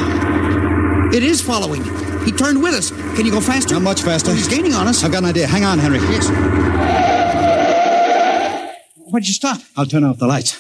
[1.13, 1.85] It is following.
[2.25, 2.91] He turned with us.
[3.15, 3.75] Can you go faster?
[3.75, 4.33] Not much faster.
[4.33, 5.05] He's gaining on us.
[5.05, 5.47] I've got an idea.
[5.47, 5.99] Hang on, Henry.
[5.99, 6.31] Yes.
[9.11, 9.61] Why'd you stop?
[9.77, 10.58] I'll turn off the lights.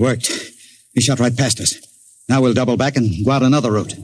[0.00, 0.26] Worked.
[0.94, 1.74] He shot right past us.
[2.28, 3.94] Now we'll double back and go out another route.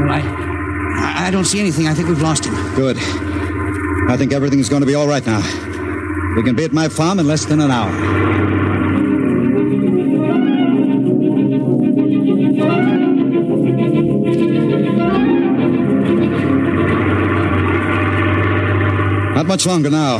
[0.00, 1.86] Well, I, I- I don't see anything.
[1.88, 2.54] I think we've lost him.
[2.74, 2.96] Good.
[4.08, 5.40] I think everything's going to be all right now.
[6.36, 8.57] We can be at my farm in less than an hour.
[19.58, 20.18] Much longer now.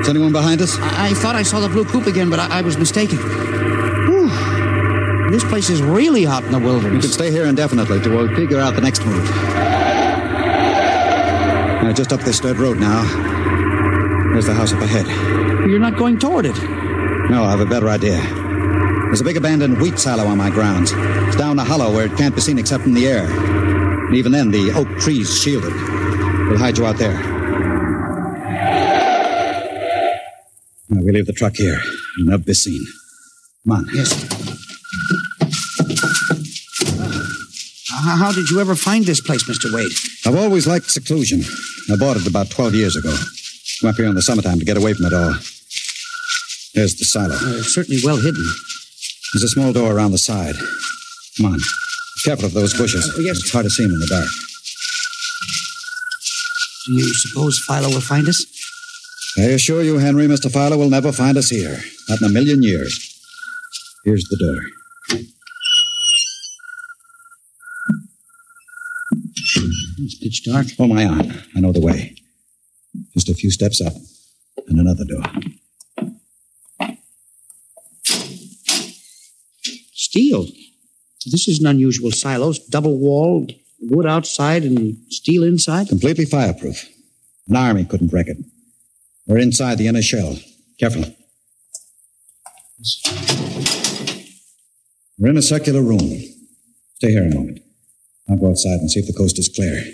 [0.00, 0.76] Is anyone behind us?
[0.80, 3.18] I, I thought I saw the blue coupe again, but I, I was mistaken.
[3.18, 4.28] Whew.
[5.30, 6.92] This place is really hot in the wilderness.
[6.92, 9.24] We can stay here indefinitely till we figure out the next move.
[11.80, 13.04] Now, just up this dirt road now.
[14.32, 15.06] There's the house up ahead.
[15.70, 16.60] You're not going toward it.
[17.30, 18.20] No, I have a better idea.
[18.20, 20.90] There's a big abandoned wheat silo on my grounds.
[20.92, 23.30] It's down a hollow where it can't be seen except from the air.
[23.30, 25.72] And even then, the oak trees shield it.
[26.48, 27.29] We'll hide you out there.
[31.10, 31.80] We leave the truck here.
[32.16, 32.84] You'll never be seen.
[33.64, 33.86] Come on.
[33.92, 34.12] Yes.
[37.90, 39.74] How, how did you ever find this place, Mr.
[39.74, 39.90] Wade?
[40.24, 41.42] I've always liked seclusion.
[41.92, 43.14] I bought it about 12 years ago.
[43.80, 45.34] Come up here in the summertime to get away from it all.
[46.74, 47.34] There's the silo.
[47.34, 48.44] Uh, certainly well hidden.
[49.32, 50.54] There's a small door around the side.
[51.36, 51.58] Come on.
[51.58, 53.08] Be careful of those bushes.
[53.08, 53.38] Uh, yes.
[53.38, 54.28] It's hard to see them in the dark.
[56.86, 58.59] Do you suppose Philo will find us?
[59.38, 60.50] I assure you, Henry, Mr.
[60.50, 61.78] Philo will never find us here.
[62.08, 63.20] Not in a million years.
[64.04, 65.20] Here's the door.
[69.98, 70.66] It's pitch dark.
[70.76, 71.32] Hold my arm.
[71.54, 72.16] I know the way.
[73.14, 73.92] Just a few steps up,
[74.66, 75.22] and another door.
[79.92, 80.46] Steel.
[81.30, 82.58] This is an unusual silos.
[82.58, 85.88] Double walled, wood outside and steel inside.
[85.88, 86.88] Completely fireproof.
[87.46, 88.38] An army couldn't wreck it.
[89.30, 90.36] We're inside the inner shell.
[90.80, 91.04] Careful.
[95.18, 96.18] We're in a circular room.
[96.96, 97.60] Stay here a moment.
[98.28, 99.84] I'll go outside and see if the coast is clear.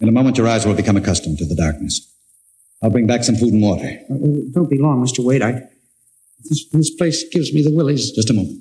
[0.00, 2.06] In a moment, your eyes will become accustomed to the darkness.
[2.82, 3.88] I'll bring back some food and water.
[4.10, 5.24] Uh, don't be long, Mr.
[5.24, 5.40] Wade.
[5.40, 5.62] I,
[6.44, 8.12] this, this place gives me the willies.
[8.12, 8.60] Just a moment.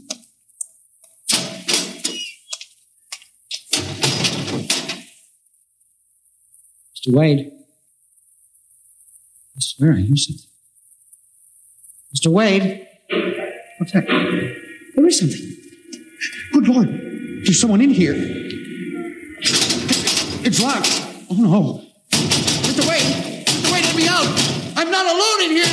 [6.96, 7.14] Mr.
[7.14, 7.52] Wade.
[9.60, 10.46] Swear I hear something.
[12.16, 12.28] Mr.
[12.32, 12.88] Wade?
[13.78, 14.06] What's that?
[14.08, 15.56] There is something.
[16.54, 16.88] Good Lord.
[16.90, 18.14] There's someone in here.
[20.46, 20.90] It's locked.
[21.30, 21.82] Oh, no.
[22.12, 22.88] Mr.
[22.88, 23.46] Wade!
[23.46, 23.72] Mr.
[23.74, 24.28] Wade, let me out!
[24.78, 25.66] I'm not alone in here!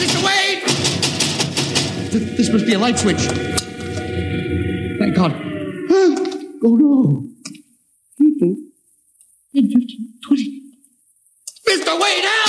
[0.00, 0.22] Mr.
[0.24, 0.62] Wade!
[2.10, 3.20] Th- This must be a light switch.
[4.98, 5.32] Thank God.
[6.62, 7.24] Oh, no.
[8.18, 8.56] People
[9.54, 10.60] in 1520.
[11.68, 12.00] Mr.
[12.00, 12.39] Wade, help!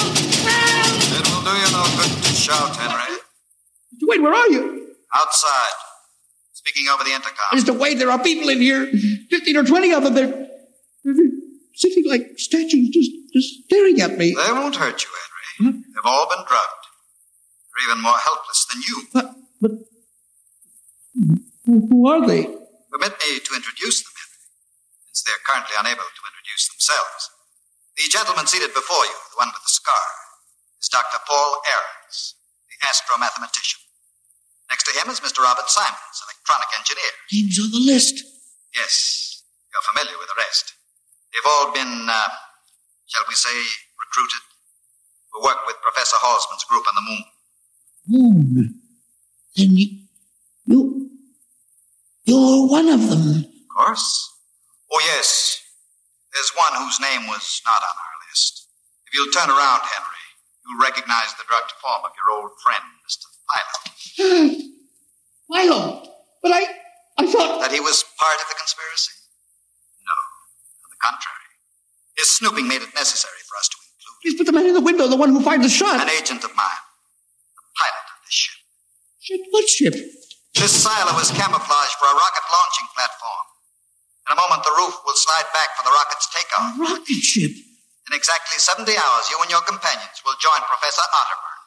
[2.42, 3.18] Shout, Henry.
[3.94, 4.10] Mr.
[4.10, 4.96] Wade, where are you?
[5.14, 5.78] Outside.
[6.54, 7.54] Speaking over the intercom.
[7.54, 7.78] Mr.
[7.78, 8.86] Wade, there are people in here.
[9.30, 10.14] 15 or 20 of them.
[10.14, 10.48] They're,
[11.04, 11.32] they're
[11.76, 14.34] sitting like statues, just, just staring at me.
[14.34, 15.10] They won't hurt you,
[15.60, 15.84] Henry.
[15.94, 16.84] They've all been drugged.
[17.70, 18.98] They're even more helpless than you.
[19.14, 19.72] But, but,
[21.66, 22.46] who, who are they?
[22.46, 24.42] Permit me to introduce them, Henry,
[25.14, 27.30] since they're currently unable to introduce themselves.
[27.96, 30.08] The gentleman seated before you, the one with the scar,
[30.82, 31.22] is Dr.
[31.30, 32.36] Paul Aarons,
[32.68, 33.80] the astromathematician.
[34.70, 35.44] Next to him is Mr.
[35.46, 37.12] Robert Simons, electronic engineer.
[37.32, 38.24] Names on the list.
[38.74, 40.74] Yes, you're familiar with the rest.
[41.32, 42.30] They've all been, uh,
[43.08, 43.54] shall we say,
[44.00, 44.44] recruited
[45.34, 47.24] to work with Professor Halsman's group on the moon.
[48.08, 48.82] Moon.
[49.56, 49.88] Then you,
[50.66, 51.10] you,
[52.26, 53.46] you're one of them.
[53.46, 54.30] Of course.
[54.92, 55.62] Oh, yes.
[56.34, 58.68] There's one whose name was not on our list.
[59.08, 60.21] If you'll turn around, Henry,
[60.72, 63.28] you'll recognize the drugged form of your old friend, Mr.
[63.52, 63.76] Philo.
[64.24, 64.48] Hmm.
[65.52, 65.80] Milo.
[66.42, 66.64] But I,
[67.20, 67.60] I thought.
[67.60, 69.12] That he was part of the conspiracy?
[70.08, 70.16] No.
[70.88, 71.48] On the contrary.
[72.18, 74.86] His snooping made it necessary for us to include Yes, but the man in the
[74.86, 76.00] window, the one who fired the shot.
[76.00, 76.82] an agent of mine,
[77.58, 78.58] the pilot of this ship.
[79.20, 79.94] Shit, what ship?
[80.56, 83.46] This silo is camouflaged for a rocket launching platform.
[84.30, 86.78] In a moment, the roof will slide back for the rocket's takeoff.
[86.78, 87.52] Rocket ship.
[88.12, 91.60] In exactly 70 hours, you and your companions will join Professor Otterburn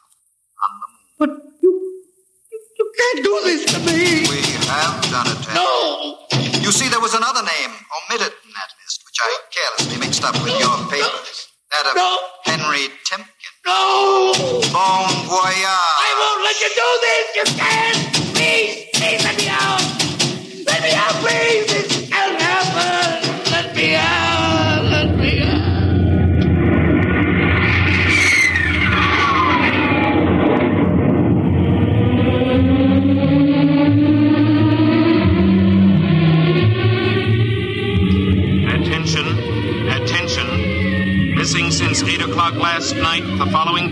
[0.61, 1.09] on the moon.
[1.17, 4.29] But you, you, you can't do this to me.
[4.29, 5.41] We have done it.
[5.57, 6.21] No.
[6.61, 10.37] You see, there was another name omitted in that list, which I carelessly mixed up
[10.45, 11.49] with your papers.
[11.73, 12.13] That of No.
[12.45, 13.25] Henry Timken.
[13.65, 14.61] No.
[14.69, 15.65] Bon voyage.
[15.65, 17.25] I won't let you do this.
[17.41, 18.14] You can't.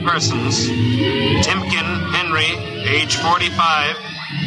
[0.05, 0.67] Persons
[1.45, 2.45] Timken Henry,
[2.87, 3.97] age 45,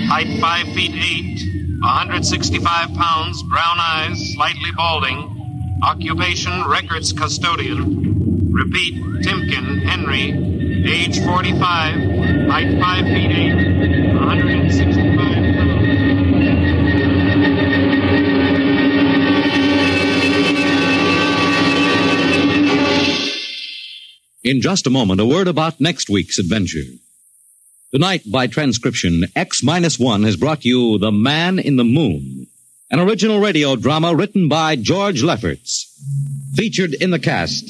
[0.09, 8.53] height 5 feet 8, 165 pounds, brown eyes, slightly balding, occupation records custodian.
[8.53, 10.33] Repeat, Timken Henry,
[10.91, 11.61] age 45,
[12.49, 15.17] height 5 feet 8, 165
[15.57, 15.76] pounds.
[24.47, 26.85] In just a moment, a word about next week's adventure.
[27.93, 32.47] Tonight, by transcription, X minus one has brought you The Man in the Moon,
[32.89, 35.93] an original radio drama written by George Lefferts.
[36.55, 37.69] Featured in the cast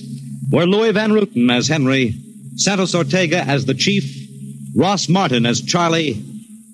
[0.51, 2.15] were Luis Van Rooten as Henry,
[2.57, 4.05] Santos Ortega as the Chief,
[4.77, 6.23] Ross Martin as Charlie,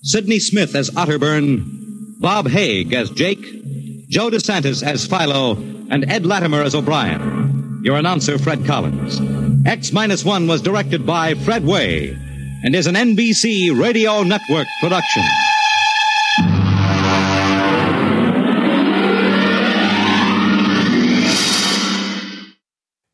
[0.03, 5.53] Sidney Smith as Otterburn, Bob Haig as Jake, Joe DeSantis as Philo,
[5.91, 7.83] and Ed Latimer as O'Brien.
[7.85, 9.42] Your announcer, Fred Collins.
[9.65, 12.17] X minus one was directed by Fred Weihe
[12.65, 15.23] and is an NBC Radio Network production.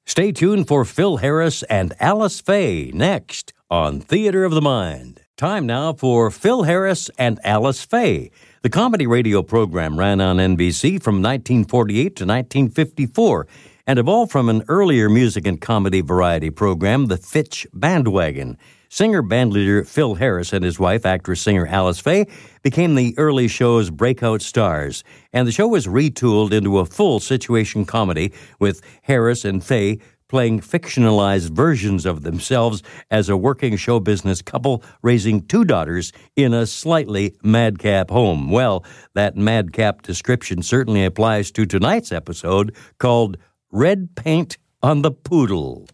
[0.06, 5.20] Stay tuned for Phil Harris and Alice Faye next on Theater of the Mind.
[5.36, 8.30] Time now for Phil Harris and Alice Faye.
[8.62, 13.46] The comedy radio program ran on NBC from 1948 to 1954
[13.88, 18.58] and evolved from an earlier music and comedy variety program, The Fitch Bandwagon.
[18.90, 22.26] Singer bandleader Phil Harris and his wife, actress singer Alice Faye,
[22.62, 27.86] became the early show's breakout stars, and the show was retooled into a full situation
[27.86, 29.98] comedy with Harris and Faye
[30.28, 36.52] playing fictionalized versions of themselves as a working show business couple raising two daughters in
[36.52, 38.50] a slightly madcap home.
[38.50, 43.38] Well, that madcap description certainly applies to tonight's episode called
[43.70, 45.84] Red Paint on the Poodle.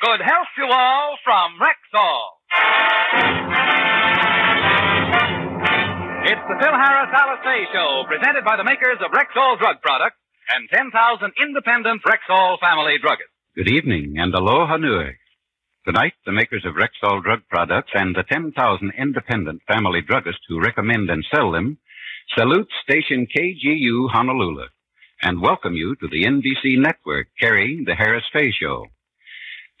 [0.00, 2.22] Good health to all from Rexall.
[6.22, 10.18] It's the Phil Harris Alice Faye Show, presented by the makers of Rexall drug products
[10.54, 13.34] and 10,000 independent Rexall family druggists.
[13.56, 15.16] Good evening and aloha nui.
[15.84, 18.54] Tonight, the makers of Rexall drug products and the 10,000
[18.96, 21.76] independent family druggists who recommend and sell them
[22.38, 24.66] salute station KGU Honolulu
[25.24, 28.88] and welcome you to the NBC network carrying the Harris Faye Show.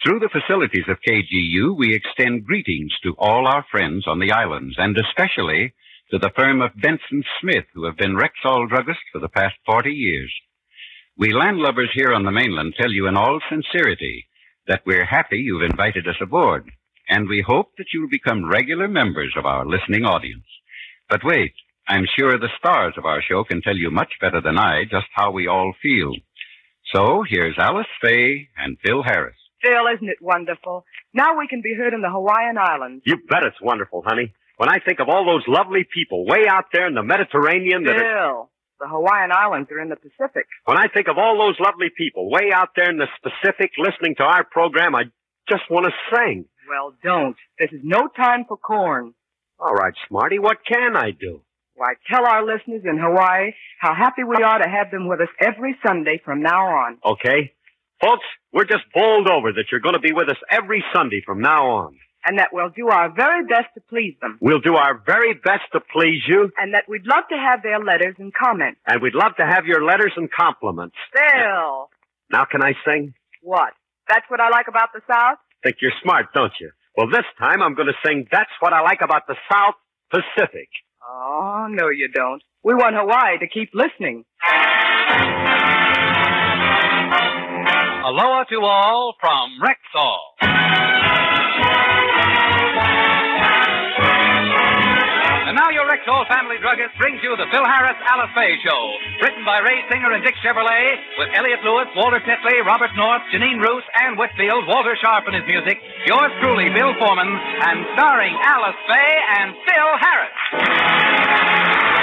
[0.02, 4.76] Through the facilities of KGU, we extend greetings to all our friends on the islands
[4.78, 5.74] and especially
[6.10, 9.90] to the firm of Benson Smith who have been Rexall druggists for the past 40
[9.90, 10.32] years.
[11.18, 14.26] We landlubbers here on the mainland tell you in all sincerity
[14.66, 16.70] that we're happy you've invited us aboard,
[17.10, 20.46] and we hope that you'll become regular members of our listening audience.
[21.10, 21.52] But wait,
[21.86, 25.06] I'm sure the stars of our show can tell you much better than I just
[25.14, 26.12] how we all feel.
[26.94, 29.36] So here's Alice Faye and Phil Harris.
[29.62, 30.84] Phil, isn't it wonderful?
[31.12, 33.02] Now we can be heard in the Hawaiian Islands.
[33.06, 34.32] You bet it's wonderful, honey.
[34.56, 37.96] When I think of all those lovely people way out there in the Mediterranean that
[37.96, 37.98] are...
[37.98, 40.46] Phil, the Hawaiian Islands are in the Pacific.
[40.64, 44.14] When I think of all those lovely people way out there in the Pacific listening
[44.16, 45.04] to our program, I
[45.48, 46.46] just want to sing.
[46.68, 47.36] Well, don't.
[47.58, 49.14] This is no time for corn.
[49.58, 51.40] All right, Smarty, what can I do?
[51.76, 55.28] Why, tell our listeners in Hawaii how happy we are to have them with us
[55.40, 56.98] every Sunday from now on.
[57.04, 57.52] Okay?
[58.00, 61.40] Folks, we're just bowled over that you're going to be with us every Sunday from
[61.40, 61.96] now on.
[62.26, 64.38] And that we'll do our very best to please them.
[64.40, 67.78] We'll do our very best to please you, And that we'd love to have their
[67.80, 68.80] letters and comments.
[68.86, 70.96] and we'd love to have your letters and compliments.
[71.12, 71.90] Phil!
[72.30, 73.14] Now can I sing?
[73.42, 73.72] What?
[74.08, 75.38] That's what I like about the South?
[75.62, 76.70] Think you're smart, don't you?
[76.96, 79.74] Well, this time I'm going to sing That's What I Like About the South
[80.10, 80.68] Pacific.
[81.06, 82.42] Oh, no, you don't.
[82.62, 84.24] We want Hawaii to keep listening.
[88.04, 90.93] Aloha to all from Rexall.
[95.94, 98.82] Rexall family druggist brings you the Phil Harris Alice Faye Show.
[99.22, 103.62] Written by Ray Singer and Dick Chevillat, with Elliott Lewis, Walter Tetley, Robert North, Jeanine
[103.62, 105.78] Roose, Anne Whitfield, Walter Scharf and his music.
[106.10, 111.93] Yours truly, Bill Forman, and starring Alice Faye and Phil Harris.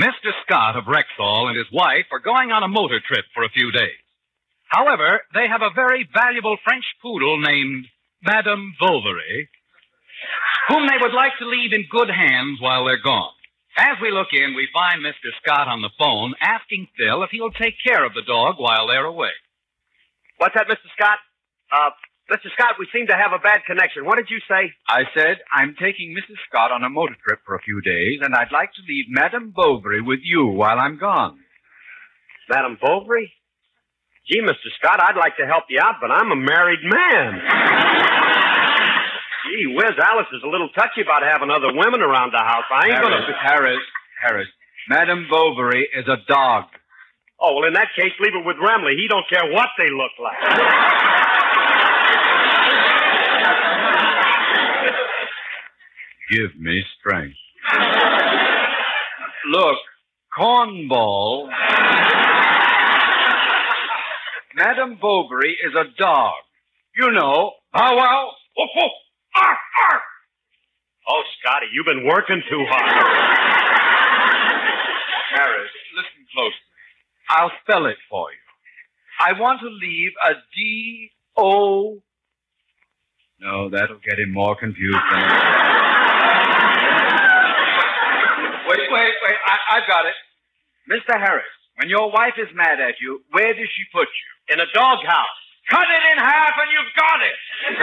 [0.00, 0.32] Mr.
[0.44, 3.70] Scott of Rexall and his wife are going on a motor trip for a few
[3.70, 3.96] days.
[4.68, 7.86] However, they have a very valuable French poodle named
[8.22, 9.48] Madame Bovary,
[10.68, 13.32] whom they would like to leave in good hands while they're gone.
[13.78, 15.32] As we look in, we find Mr.
[15.42, 19.04] Scott on the phone asking Phil if he'll take care of the dog while they're
[19.04, 19.32] away.
[20.38, 20.88] What's that, Mr.
[20.96, 21.18] Scott?
[21.72, 21.90] Uh,
[22.26, 22.50] Mr.
[22.58, 24.04] Scott, we seem to have a bad connection.
[24.04, 24.74] What did you say?
[24.90, 26.34] I said, I'm taking Mrs.
[26.50, 29.52] Scott on a motor trip for a few days, and I'd like to leave Madame
[29.54, 31.38] Bovary with you while I'm gone.
[32.50, 33.30] Madame Bovary?
[34.26, 34.74] Gee, Mr.
[34.82, 37.38] Scott, I'd like to help you out, but I'm a married man.
[39.46, 42.66] Gee whiz, Alice is a little touchy about having other women around the house.
[42.74, 43.38] I ain't Harris, gonna...
[43.38, 43.86] Harris,
[44.20, 44.50] Harris,
[44.88, 46.64] Madame Bovary is a dog.
[47.38, 48.98] Oh, well, in that case, leave it with Remley.
[48.98, 50.42] He don't care what they look like.
[56.30, 57.36] Give me strength.
[59.48, 59.78] Look,
[60.36, 61.48] cornball.
[64.56, 66.34] Madame Bovary is a dog.
[66.96, 68.92] You know, bow wow, woof woof,
[69.36, 69.58] arf
[69.92, 70.02] arf.
[71.08, 73.06] Oh, Scotty, you've been working too hard.
[75.36, 76.56] Harris, listen closely.
[77.28, 78.38] I'll spell it for you.
[79.20, 82.02] I want to leave a D O.
[83.38, 86.05] No, that'll get him more confused than.
[88.96, 89.36] Wait, wait.
[89.44, 90.16] I, I've got it.
[90.88, 91.20] Mr.
[91.20, 94.28] Harris, when your wife is mad at you, where does she put you?
[94.54, 95.40] In a doghouse.
[95.66, 97.38] Cut it in half and you've got it.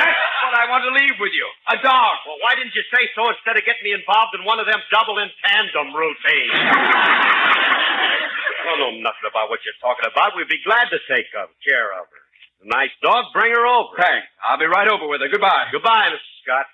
[0.00, 1.44] That's what I want to leave with you.
[1.68, 2.14] A dog.
[2.24, 4.80] Well, why didn't you say so instead of getting me involved in one of them
[4.88, 6.56] double in tandem routines?
[6.56, 10.40] I don't know nothing about what you're talking about.
[10.40, 12.22] We'd be glad to take care of her.
[12.64, 13.92] A nice dog, bring her over.
[14.00, 14.24] Thanks.
[14.48, 15.28] I'll be right over with her.
[15.28, 15.68] Goodbye.
[15.68, 16.32] Goodbye, Mr.
[16.40, 16.64] Scott.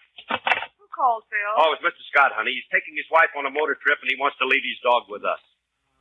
[0.94, 1.54] Called, Phil?
[1.58, 1.98] Oh, it's Mr.
[2.14, 2.54] Scott, honey.
[2.54, 5.10] He's taking his wife on a motor trip and he wants to leave his dog
[5.10, 5.42] with us.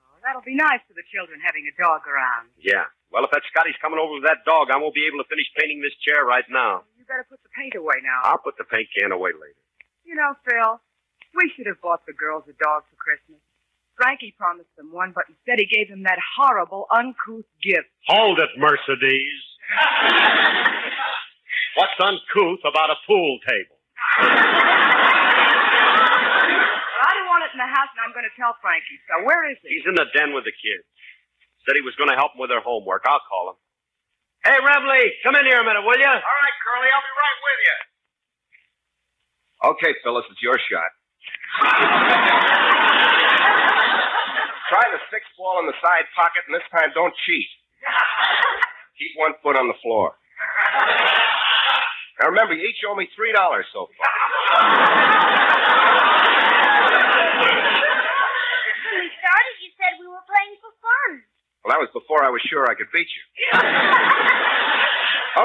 [0.05, 2.53] Oh, that'll be nice for the children having a dog around.
[2.61, 2.85] Yeah.
[3.09, 5.49] Well, if that Scotty's coming over with that dog, I won't be able to finish
[5.57, 6.85] painting this chair right now.
[6.93, 8.21] You better put the paint away now.
[8.21, 9.57] I'll put the paint can away later.
[10.05, 10.77] You know, Phil,
[11.33, 13.41] we should have bought the girls a dog for Christmas.
[13.97, 17.89] Frankie promised them one, but instead he gave them that horrible, uncouth gift.
[18.07, 19.41] Hold it, Mercedes.
[21.77, 23.77] What's uncouth about a pool table?
[25.73, 28.99] Well, I don't want it in the house, and I'm going to tell Frankie.
[29.07, 29.77] So where is he?
[29.79, 30.83] He's in the den with the kids.
[31.65, 33.05] Said he was going to help them with their homework.
[33.07, 33.57] I'll call him.
[34.43, 36.09] Hey, Remley, come in here a minute, will you?
[36.11, 36.89] All right, Curly.
[36.91, 37.77] I'll be right with you.
[39.71, 40.91] Okay, Phyllis, it's your shot.
[44.69, 47.47] Try the sixth ball in the side pocket, and this time don't cheat.
[48.99, 50.13] Keep one foot on the floor.
[52.21, 54.07] Now remember, you each owe me three dollars so far.
[58.85, 61.11] When we started, you said we were playing for fun.
[61.63, 63.23] Well, that was before I was sure I could beat you.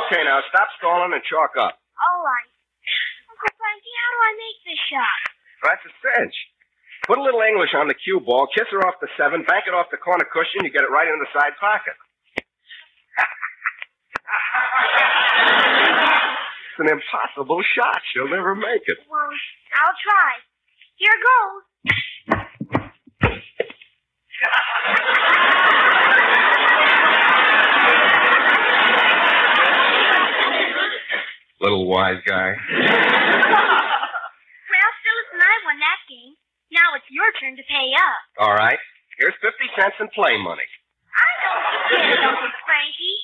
[0.03, 1.79] okay, now stop stalling and chalk up.
[1.79, 2.51] All right.
[3.31, 5.21] Uncle Frankie, how do I make this shot?
[5.63, 6.35] That's a cinch.
[7.07, 9.75] Put a little English on the cue ball, kiss her off the seven, bank it
[9.79, 11.95] off the corner cushion, you get it right in the side pocket.
[16.75, 18.03] it's an impossible shot.
[18.11, 18.99] She'll never make it.
[19.07, 19.31] Well,
[19.87, 20.43] I'll try.
[20.99, 21.63] Here goes.
[31.61, 32.55] Little wise guy.
[34.69, 36.35] Well, Phyllis and I won that game.
[36.71, 38.21] Now it's your turn to pay up.
[38.37, 38.79] All right.
[39.19, 40.69] Here's 50 cents in play money.
[41.17, 43.19] I don't get it, Uncle Frankie.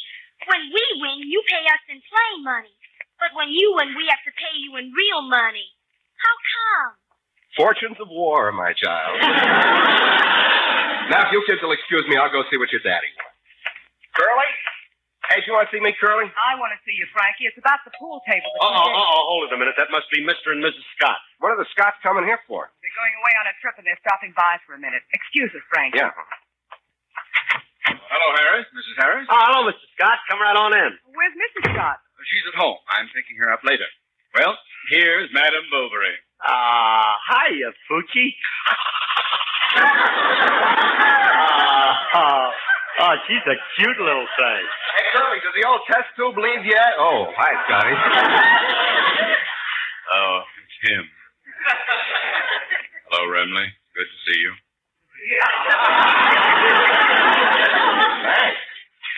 [0.49, 2.73] When we win, you pay us in play money.
[3.21, 5.69] But when you win, we have to pay you in real money.
[6.19, 6.97] How come?
[7.55, 9.15] Fortunes of war, my child.
[11.13, 13.39] now, if you kids will excuse me, I'll go see what your daddy wants.
[14.19, 14.51] Curly?
[15.33, 16.29] Hey, do you want to see me, Curly?
[16.37, 17.49] I want to see you, Frankie.
[17.49, 18.45] It's about the pool table.
[18.55, 18.95] that Uh you oh, did.
[18.95, 19.75] uh oh, hold it a minute.
[19.81, 20.53] That must be Mr.
[20.53, 20.85] and Mrs.
[21.01, 21.19] Scott.
[21.41, 22.69] What are the Scotts coming here for?
[22.85, 25.01] They're going away on a trip and they're stopping by for a minute.
[25.17, 25.99] Excuse us, Frankie.
[25.99, 26.13] Yeah.
[27.89, 28.69] Hello, Harris.
[28.77, 28.97] Mrs.
[29.01, 29.27] Harris?
[29.33, 29.83] Oh, hello, Mr.
[29.97, 30.19] Scott.
[30.31, 30.93] Come right on in.
[31.17, 31.73] Where's Mrs.
[31.75, 31.99] Scott?
[32.29, 32.79] She's at home.
[32.89, 33.85] I'm picking her up later.
[34.39, 34.57] Well,
[34.93, 36.15] here's Madame Bovary.
[36.45, 37.17] Ah,
[37.49, 38.33] hiya, Poochie.
[42.15, 42.53] Ah,
[43.05, 44.65] oh, she's a cute little thing.
[44.97, 46.93] Hey, Curly, does the old test tube leave yet?
[46.99, 47.95] Oh, hi, Scotty.
[50.15, 51.05] Oh, it's him.
[53.11, 53.67] Hello, Remley.
[53.97, 54.53] Good to see you.
[58.23, 58.61] Thanks.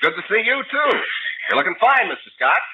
[0.00, 0.90] Good to see you, too.
[1.50, 2.30] You're looking fine, Mr.
[2.36, 2.62] Scott.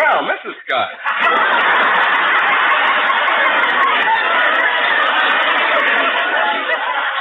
[0.00, 0.54] Well, Mrs.
[0.64, 0.90] Scott.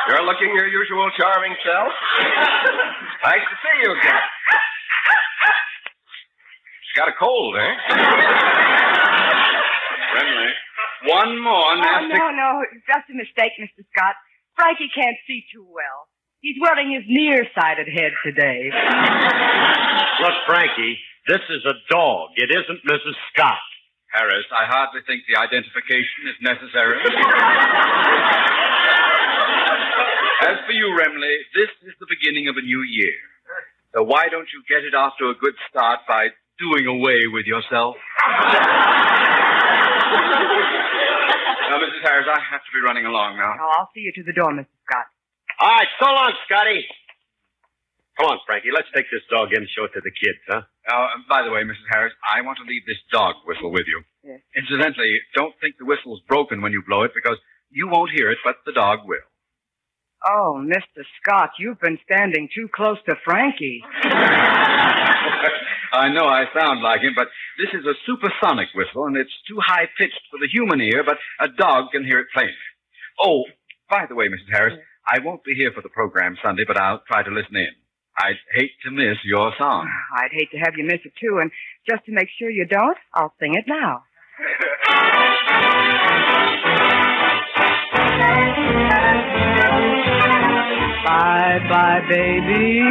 [0.10, 1.94] You're looking your usual charming self.
[3.30, 4.26] nice to see you again.
[6.82, 7.74] She's got a cold, eh?
[10.18, 10.50] Remley,
[11.14, 12.18] one more nasty.
[12.18, 12.50] Oh, no, no.
[12.74, 13.86] It's just a mistake, Mr.
[13.94, 14.18] Scott.
[14.58, 16.10] Frankie can't see too well.
[16.42, 18.74] He's wearing his nearsighted head today.
[20.26, 20.98] Look, Frankie,
[21.30, 22.34] this is a dog.
[22.34, 23.14] It isn't Mrs.
[23.30, 23.62] Scott.
[24.10, 26.98] Harris, I hardly think the identification is necessary.
[30.42, 33.12] As for you, Remley, this is the beginning of a new year.
[33.94, 36.30] So why don't you get it off to a good start by
[36.60, 37.96] doing away with yourself?
[41.68, 42.00] now, Mrs.
[42.08, 43.52] Harris, I have to be running along now.
[43.60, 44.72] Oh, I'll see you to the door, Mr.
[44.88, 45.12] Scott.
[45.60, 46.88] All right, so long, Scotty.
[48.16, 48.72] Come on, Frankie.
[48.72, 50.62] Let's take this dog in and show it to the kids, huh?
[50.88, 51.88] Now, uh, by the way, Mrs.
[51.92, 54.04] Harris, I want to leave this dog whistle with you.
[54.24, 54.40] Yes.
[54.56, 57.38] Incidentally, don't think the whistle's broken when you blow it because
[57.72, 59.24] you won't hear it, but the dog will.
[60.26, 61.04] Oh, Mr.
[61.22, 63.82] Scott, you've been standing too close to Frankie.
[65.92, 69.60] I know I sound like him, but this is a supersonic whistle, and it's too
[69.66, 72.54] high pitched for the human ear, but a dog can hear it plainly.
[73.20, 73.46] Oh,
[73.90, 74.52] by the way, Mrs.
[74.52, 77.72] Harris, I won't be here for the program Sunday, but I'll try to listen in.
[78.20, 79.90] I'd hate to miss your song.
[80.18, 81.50] I'd hate to have you miss it, too, and
[81.90, 84.04] just to make sure you don't, I'll sing it now.
[91.10, 92.86] Bye bye, baby.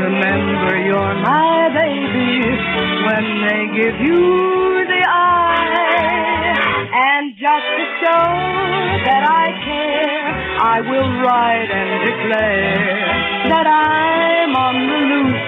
[0.00, 2.48] Remember you're my baby
[3.04, 4.24] when they give you
[4.88, 6.56] the eye.
[7.12, 8.28] And just to show
[9.04, 10.32] that I care,
[10.72, 12.96] I will write and declare
[13.52, 15.44] that I'm on the loose,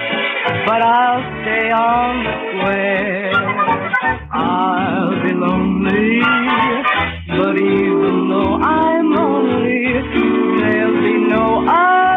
[0.69, 3.33] but I'll stay on the square.
[4.29, 6.21] I'll be lonely,
[7.37, 9.93] but even though I'm lonely,
[10.59, 12.16] there'll be no other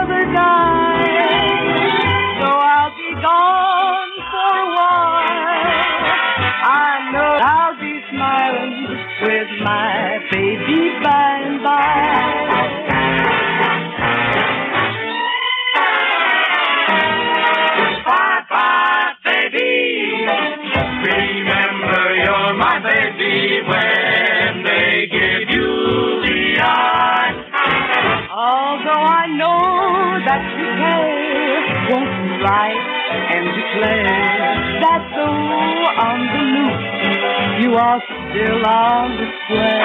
[32.50, 39.84] and declare that though on the loop, you are still on the square.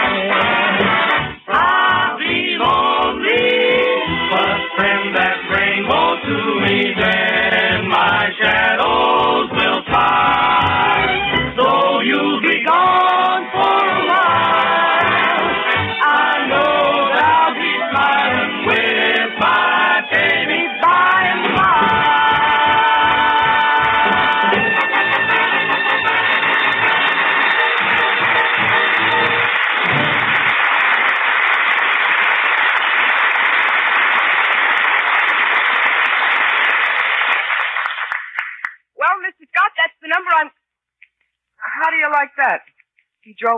[1.47, 2.94] I belong.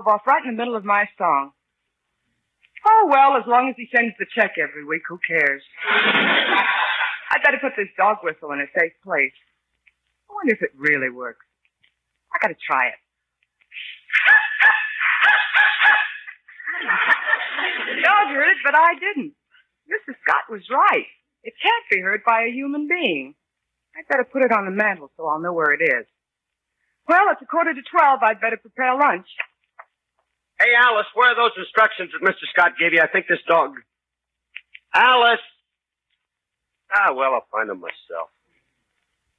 [0.08, 1.52] Off right in the middle of my song.
[2.86, 5.62] Oh, well, as long as he sends the check every week, who cares?
[5.90, 9.34] I'd better put this dog whistle in a safe place.
[10.30, 11.46] I wonder if it really works.
[12.34, 13.00] I gotta try it.
[18.04, 19.34] Dog heard it, but I didn't.
[19.90, 20.16] Mrs.
[20.24, 21.08] Scott was right.
[21.44, 23.36] It can't be heard by a human being.
[23.98, 26.06] I'd better put it on the mantel so I'll know where it is.
[27.08, 28.20] Well, it's a quarter to twelve.
[28.22, 29.28] I'd better prepare lunch.
[30.60, 32.48] Hey, Alice, where are those instructions that Mr.
[32.54, 33.02] Scott gave you?
[33.02, 33.76] I think this dog.
[34.96, 35.40] Alice!
[36.94, 38.30] Ah, well, I'll find them myself.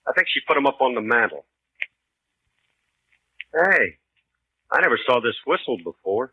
[0.07, 1.45] I think she put them up on the mantel.
[3.55, 3.99] Hey,
[4.73, 6.33] I never saw this whistle before.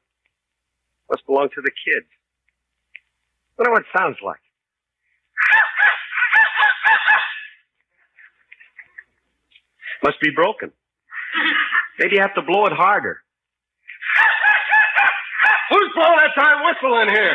[1.11, 2.07] Must belong to the kids.
[3.57, 4.39] Wonder what it sounds like.
[10.03, 10.71] Must be broken.
[11.99, 13.23] Maybe you have to blow it harder.
[15.95, 17.33] Blowing that darn whistle in here?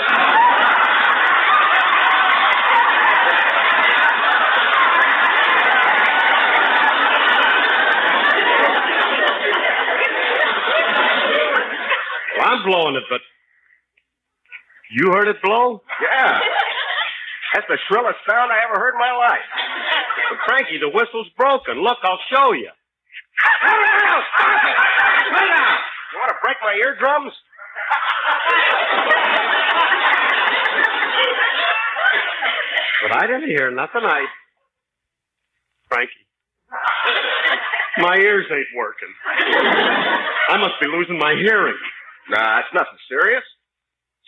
[12.37, 13.21] Well, I'm blowing it, but
[14.93, 15.81] you heard it blow?
[16.03, 16.41] Yeah.
[17.55, 19.41] That's the shrillest sound I ever heard in my life.
[20.31, 21.81] But Frankie, the whistle's broken.
[21.83, 22.69] Look, I'll show you.
[26.13, 27.33] You want to break my eardrums?
[33.03, 34.03] But I didn't hear nothing.
[34.05, 34.27] I.
[35.89, 36.13] Frankie.
[37.99, 39.09] My ears ain't working.
[40.49, 41.77] I must be losing my hearing.
[42.31, 43.43] Nah, it's nothing serious.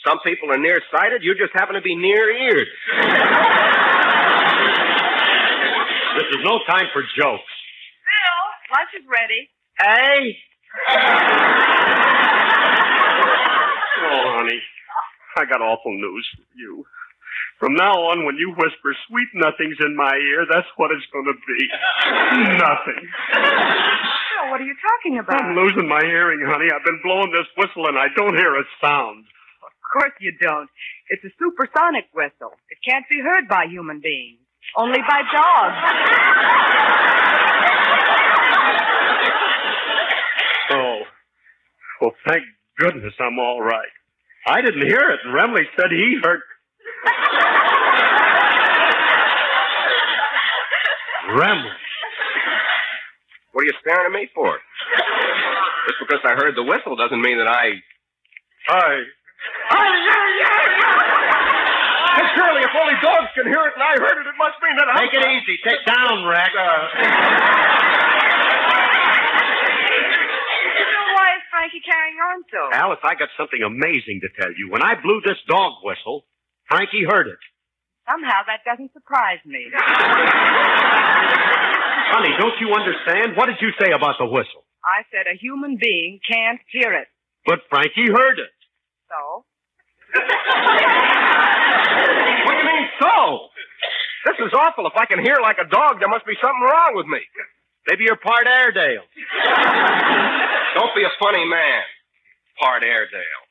[0.06, 1.22] Some people are nearsighted.
[1.22, 2.66] You just happen to be near-eared.
[6.18, 7.54] This is no time for jokes.
[8.04, 8.42] Bill,
[8.74, 9.48] lunch is ready.
[9.78, 10.36] Hey?
[14.04, 14.60] Oh, honey,
[15.38, 16.84] I got awful news for you.
[17.62, 21.30] From now on, when you whisper sweet nothings in my ear, that's what it's going
[21.30, 21.60] to be.
[22.58, 23.06] Nothing.
[23.06, 25.38] Bill, what are you talking about?
[25.38, 26.66] I'm losing my hearing, honey.
[26.74, 29.30] I've been blowing this whistle and I don't hear a sound.
[29.62, 30.66] Of course you don't.
[31.14, 32.50] It's a supersonic whistle.
[32.66, 34.42] It can't be heard by human beings.
[34.76, 35.78] Only by dogs.
[40.74, 41.02] Oh.
[42.00, 42.44] Well, thank
[42.78, 43.92] goodness I'm all right.
[44.46, 46.40] I didn't hear it, and Remley said he heard.
[51.32, 51.72] Remley.
[53.52, 54.58] What are you staring at me for?
[55.88, 57.76] Just because I heard the whistle doesn't mean that I.
[58.68, 59.04] I.
[62.12, 64.76] Hey, Shirley, if only dogs can hear it and I heard it, it must mean
[64.76, 65.04] that I.
[65.04, 65.56] Take it easy.
[65.64, 66.52] Take down, Rex.
[71.12, 72.60] Why is Frankie carrying on so?
[72.72, 74.70] Alice, I got something amazing to tell you.
[74.70, 76.24] When I blew this dog whistle,
[76.68, 77.38] Frankie heard it.
[78.12, 79.72] Somehow that doesn't surprise me.
[82.12, 83.40] Honey, don't you understand?
[83.40, 84.68] What did you say about the whistle?
[84.84, 87.08] I said a human being can't hear it.
[87.46, 88.52] But Frankie heard it.
[89.08, 89.48] So?
[90.12, 90.28] What
[92.52, 93.48] do you mean, so?
[94.28, 94.84] This is awful.
[94.86, 97.24] If I can hear like a dog, there must be something wrong with me.
[97.88, 99.08] Maybe you're part Airedale.
[100.76, 101.82] Don't be a funny man.
[102.60, 103.42] Part Airedale.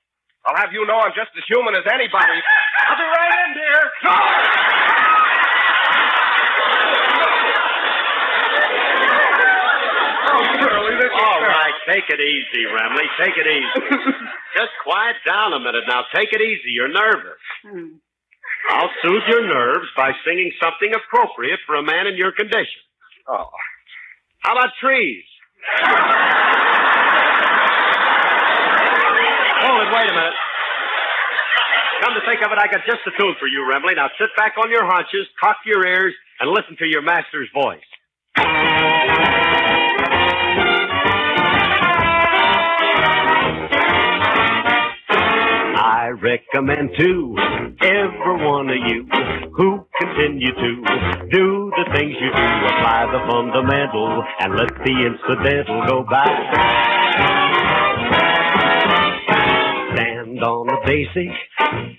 [0.46, 2.38] I'll have you know I'm just as human as anybody.
[2.86, 3.71] I'll be right in, dear.
[10.32, 13.08] Oh, Shirley, this All right, take it easy, Remley.
[13.20, 13.86] Take it easy.
[14.58, 16.04] Just quiet down a minute now.
[16.16, 16.72] Take it easy.
[16.74, 17.42] You're nervous.
[17.66, 17.98] Hmm.
[18.70, 22.82] I'll soothe your nerves by singing something appropriate for a man in your condition.
[23.28, 23.50] Oh.
[24.40, 25.24] How about trees?
[29.62, 30.34] Hold it, wait a minute.
[32.02, 33.96] Come to think of it, I got just the tune for you, Remley.
[33.96, 37.86] Now sit back on your haunches, cock your ears, and listen to your master's voice.
[45.64, 47.36] I recommend to
[47.84, 49.08] every one of you
[49.56, 52.66] who continue to do the things you do.
[52.66, 57.61] Apply the fundamental and let the incidental go by.
[60.40, 61.28] On the basic,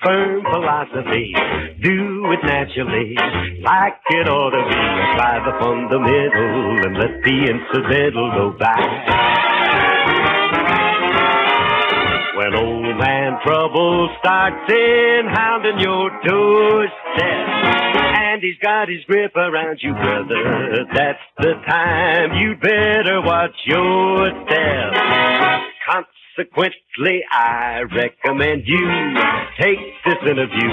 [0.03, 1.35] firm philosophy.
[1.83, 3.15] Do it naturally,
[3.61, 4.81] like it ought to be.
[5.13, 8.73] Apply the fundamental and let the incidental go by.
[12.37, 17.47] When old man trouble starts in hounding your doorstep,
[18.17, 24.31] and he's got his grip around you, brother, that's the time you better watch your
[24.49, 25.72] step.
[26.37, 28.89] Consequently, I recommend you
[29.61, 30.71] take this interview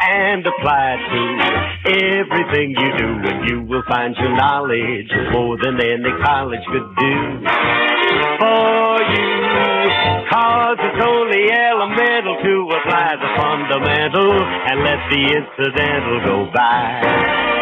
[0.00, 5.80] and apply it to everything you do, and you will find your knowledge more than
[5.80, 7.14] any college could do
[8.40, 9.28] for you.
[10.30, 17.57] Cause it's only elemental to apply the fundamental and let the incidental go by.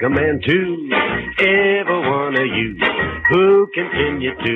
[0.00, 0.88] Recommend to
[1.40, 2.74] every one of you
[3.28, 4.54] who continue to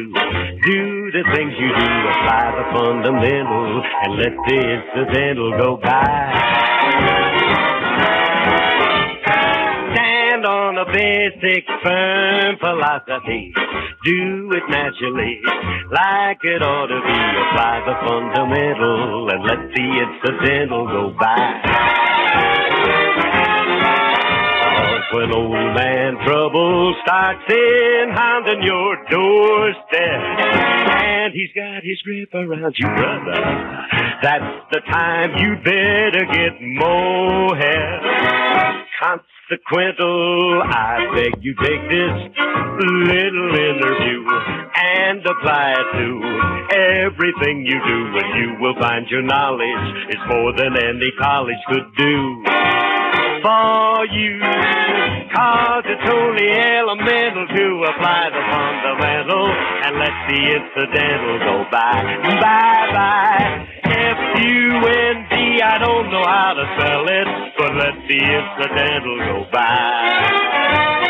[0.65, 6.33] do the things you do, apply the fundamental and let the incidental go by.
[9.93, 13.53] Stand on a basic firm philosophy.
[14.05, 15.41] Do it naturally,
[15.93, 17.21] like it ought to be.
[17.45, 22.05] Apply the fundamental and let the incidental go by.
[25.13, 32.75] When old man trouble starts in hounding your doorstep, and he's got his grip around
[32.79, 33.39] you, brother,
[34.23, 38.01] that's the time you better get mohair.
[38.99, 42.15] Consequential, I beg you take this
[42.81, 44.25] little interview
[44.75, 46.09] and apply it to
[47.07, 51.95] everything you do, and you will find your knowledge is more than any college could
[51.97, 52.94] do
[53.45, 54.41] for you.
[55.37, 59.47] Cause it's only elemental to apply the fundamental
[59.85, 62.01] and let the incidental go by.
[62.41, 63.69] Bye bye.
[63.85, 67.29] F-U-N-D, I don't know how to spell it,
[67.59, 71.04] but let the incidental go by.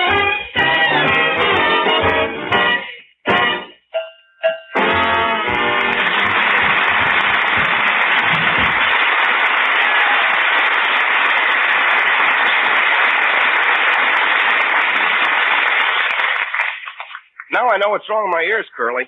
[17.75, 19.03] I know what's wrong with my ears, Curly.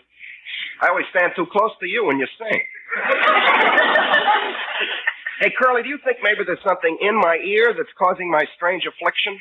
[0.83, 2.51] I always stand too close to you when you sing.
[5.41, 8.83] hey, Curly, do you think maybe there's something in my ear that's causing my strange
[8.83, 9.39] affliction?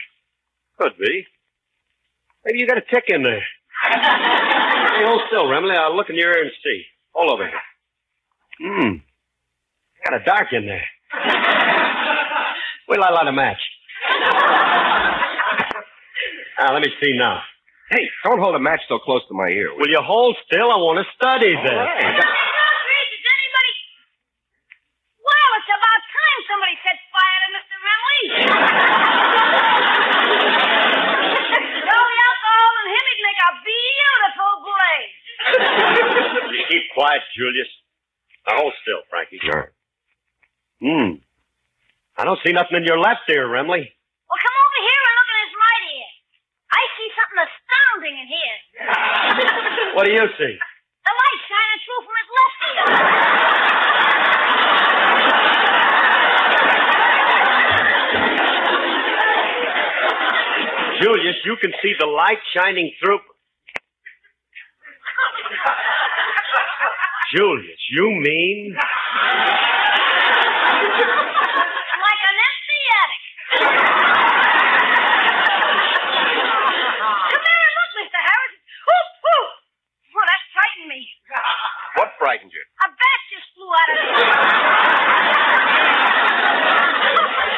[0.77, 1.25] Could be.
[2.45, 3.41] Maybe you got a tick in there.
[3.89, 5.75] hey, hold still, Remley.
[5.75, 6.83] I'll look in your ear and see.
[7.15, 7.65] All over here.
[8.61, 8.97] Hmm.
[10.05, 10.85] Kind of dark in there.
[12.87, 13.61] Wait till I light a match.
[16.59, 17.41] Now, let me see now.
[17.91, 19.69] Hey, don't hold a match so close to my ear.
[19.77, 20.71] Will you hold still?
[20.73, 21.87] I want to study this.
[25.21, 27.75] Well, it's about time somebody set fire to Mr.
[27.85, 28.25] Remley.
[31.85, 35.13] All the alcohol in him, he'd make a beautiful blaze.
[36.55, 37.67] You keep quiet, Julius.
[38.47, 39.39] Now hold still, Frankie.
[39.43, 39.71] Sure.
[40.81, 41.19] Hmm.
[42.17, 43.83] I don't see nothing in your left ear, Remley.
[43.85, 46.09] Well, come over here and look in his right ear.
[46.71, 48.57] I see something astounding in here.
[49.95, 50.55] What do you see?
[50.59, 53.95] The light shining through from his left ear.
[61.01, 63.19] Julius, you can see the light shining through.
[67.35, 68.75] Julius, you mean.
[68.75, 68.83] Like
[72.25, 73.23] an empty attic.
[77.31, 78.19] Come here and look, Mr.
[78.23, 78.55] Harris.
[78.87, 79.49] Whoop, whoop.
[80.15, 81.01] Well, that frightened me.
[81.99, 82.63] What frightened you?
[82.85, 84.15] A bat just flew out of there.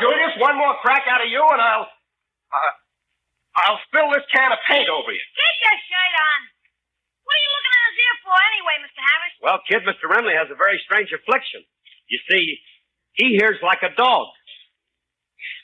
[0.01, 1.91] Julius, one more crack out of you and I'll.
[2.47, 2.71] Uh,
[3.67, 5.19] I'll spill this can of paint over you.
[5.19, 6.39] Keep your shirt on.
[7.25, 9.01] What are you looking in his ear for anyway, Mr.
[9.01, 9.33] Harris?
[9.43, 10.05] Well, kid, Mr.
[10.07, 11.65] Remley has a very strange affliction.
[12.07, 12.61] You see,
[13.17, 14.29] he hears like a dog.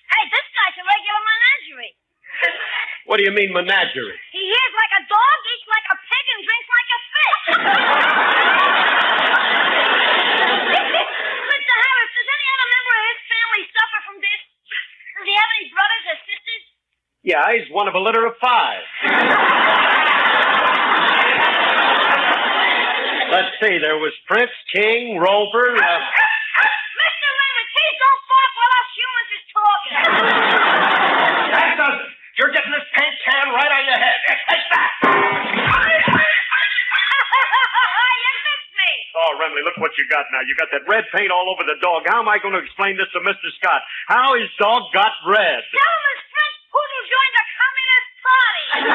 [0.10, 1.96] Hey, this guy's a regular menagerie.
[3.04, 4.16] What do you mean, menagerie?
[4.32, 7.44] He hears like a dog, eats like a pig, and drinks like a fish.
[11.52, 11.74] Mr.
[11.84, 14.42] Harris, does any other member of his family suffer from this?
[15.18, 16.64] Does he have any brothers or sisters?
[17.24, 18.84] Yeah, he's one of a litter of five.
[23.32, 25.74] Let's see, there was Prince, King, Rover.
[25.74, 27.30] Uh, Mr.
[27.40, 29.94] Lemon, please don't bark while us humans is talking.
[31.54, 32.12] That does it.
[32.38, 34.18] You're getting this paint can right on your head.
[34.50, 36.23] Take that.
[39.44, 40.40] Remley, look what you got now.
[40.48, 42.08] You got that red paint all over the dog.
[42.08, 43.52] How am I going to explain this to Mr.
[43.60, 43.84] Scott?
[44.08, 45.60] How his dog got red?
[45.68, 48.88] Tell him his French poodle joined the Communist Party.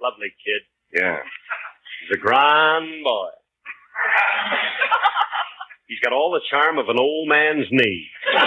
[0.00, 0.64] Lovely kid.
[0.96, 1.20] Yeah.
[2.00, 3.28] He's a grand boy.
[5.90, 8.06] He's got all the charm of an old man's knee.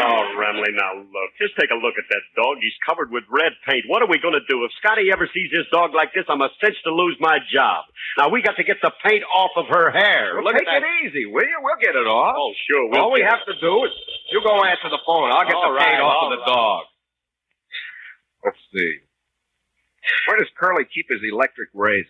[0.00, 1.30] Oh, Remley, now look.
[1.36, 2.56] Just take a look at that dog.
[2.64, 3.84] He's covered with red paint.
[3.86, 4.64] What are we going to do?
[4.64, 7.84] If Scotty ever sees this dog like this, I'm a cinch to lose my job.
[8.16, 10.34] Now, we got to get the paint off of her hair.
[10.40, 11.58] Well, look take it easy, will you?
[11.60, 12.32] We'll get it off.
[12.36, 12.88] Oh, sure.
[12.88, 13.92] We'll All we have to do is
[14.32, 15.28] you go answer the phone.
[15.32, 16.48] I'll get All the paint off of the right.
[16.48, 16.82] dog.
[18.44, 18.92] Let's see.
[20.28, 22.08] Where does Curly keep his electric razor?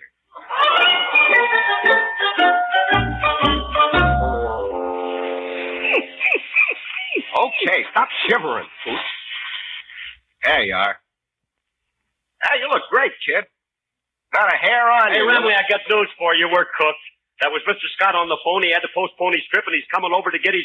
[7.37, 8.99] Okay, stop shivering, Pooch.
[10.45, 10.97] There you are.
[12.43, 13.45] Hey, you look great, kid.
[14.35, 15.21] Not a hair on you.
[15.21, 15.31] Hey, you.
[15.31, 16.49] Remley, I got news for you.
[16.51, 17.05] We're cooked.
[17.43, 17.89] That was Mr.
[17.97, 18.63] Scott on the phone.
[18.63, 20.65] He had to postpone his trip, and he's coming over to get his.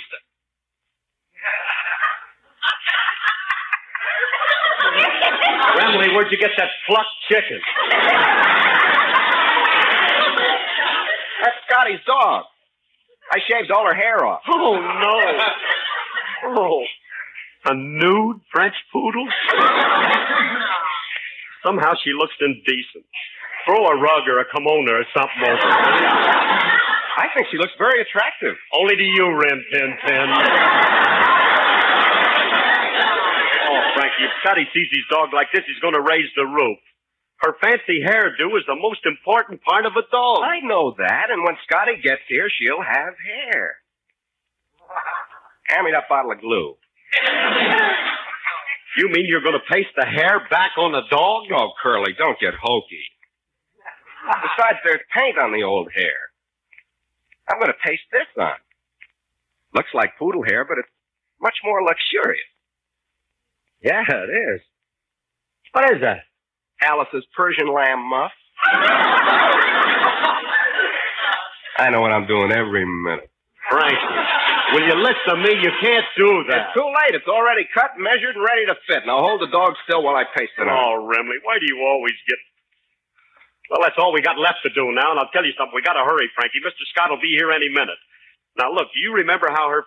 [5.76, 7.60] Remley, where'd you get that plucked chicken?
[11.44, 12.46] That's Scotty's dog.
[13.32, 14.42] I shaved all her hair off.
[14.48, 15.22] Oh, no.
[16.58, 16.84] Oh,
[17.66, 19.28] a nude French poodle?
[21.66, 23.06] Somehow she looks indecent.
[23.66, 26.86] Throw a rug or a kimono or something over her.
[27.18, 28.56] I think she looks very attractive.
[28.74, 30.30] Only to you, Rin Tin Tin.
[34.20, 36.80] If Scotty sees his dog like this, he's going to raise the roof.
[37.44, 40.40] Her fancy hairdo is the most important part of a dog.
[40.44, 43.76] I know that, and when Scotty gets here, she'll have hair.
[45.68, 46.76] Hand me that bottle of glue.
[48.98, 51.52] You mean you're going to paste the hair back on the dog?
[51.52, 53.04] Oh, Curly, don't get hokey.
[54.26, 56.32] Besides, there's paint on the old hair.
[57.50, 58.56] I'm going to paste this on.
[59.76, 60.90] Looks like poodle hair, but it's
[61.42, 62.48] much more luxurious.
[63.86, 64.66] Yeah, it is.
[65.74, 66.26] What is that?
[66.82, 68.34] Alice's Persian lamb muff.
[71.78, 73.30] I know what I'm doing every minute.
[73.70, 74.18] Frankie,
[74.74, 75.62] will you listen to me?
[75.62, 76.74] You can't do that.
[76.74, 77.14] It's too late.
[77.14, 79.06] It's already cut, measured, and ready to fit.
[79.06, 80.74] Now hold the dog still while I paste it on.
[80.74, 82.42] Oh, Remley, why do you always get...
[83.70, 85.78] Well, that's all we got left to do now, and I'll tell you something.
[85.78, 86.62] We got to hurry, Frankie.
[86.66, 86.86] Mr.
[86.90, 88.02] Scott will be here any minute.
[88.58, 89.86] Now, look, do you remember how her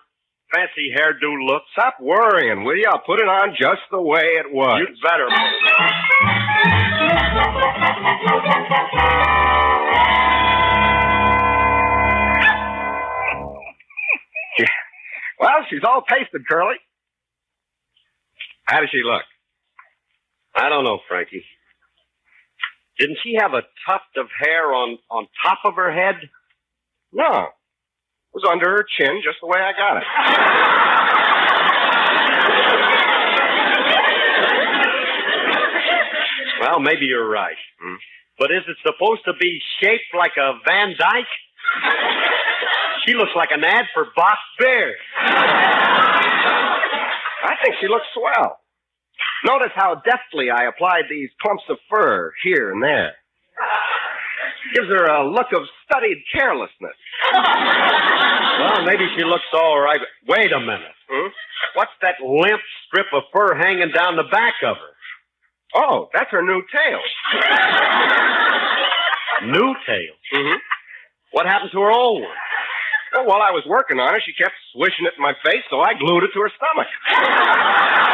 [0.53, 1.67] fancy hairdo looked?
[1.73, 2.87] Stop worrying, will you?
[2.89, 4.81] I'll put it on just the way it was.
[4.87, 5.27] You'd better.
[14.57, 14.65] Yeah.
[15.39, 16.75] Well, she's all pasted, Curly.
[18.65, 19.23] How does she look?
[20.55, 21.43] I don't know, Frankie.
[22.99, 26.15] Didn't she have a tuft of hair on, on top of her head?
[27.13, 27.47] No.
[28.33, 30.03] Was under her chin, just the way I got it.
[36.61, 37.55] Well, maybe you're right.
[37.81, 37.95] Hmm?
[38.37, 41.33] But is it supposed to be shaped like a Van Dyke?
[43.05, 44.95] she looks like an ad for Box Bear.
[47.43, 48.59] I think she looks swell.
[49.45, 53.15] Notice how deftly I applied these clumps of fur here and there.
[54.75, 56.97] Gives her a look of studied carelessness.
[58.59, 60.01] Well, maybe she looks all right.
[60.27, 60.91] Wait a minute.
[61.75, 64.93] What's that limp strip of fur hanging down the back of her?
[65.75, 66.99] Oh, that's her new tail.
[69.45, 70.13] New tail.
[70.35, 70.57] Mm-hmm.
[71.31, 72.31] What happened to her old one?
[73.13, 75.79] Well, while I was working on her, she kept swishing it in my face, so
[75.79, 76.87] I glued it to her stomach.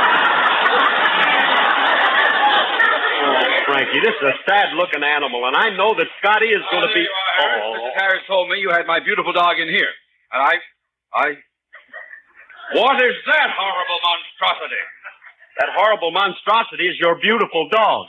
[3.66, 7.02] Frankie, this is a sad-looking animal, and I know that Scotty is going to be.
[7.02, 7.62] Uh, Harris.
[7.66, 7.96] Oh, Mrs.
[7.98, 9.90] Harris told me you had my beautiful dog in here.
[10.32, 10.54] And I.
[11.14, 11.28] I.
[12.78, 14.84] What is that horrible monstrosity?
[15.60, 18.08] that horrible monstrosity is your beautiful dog.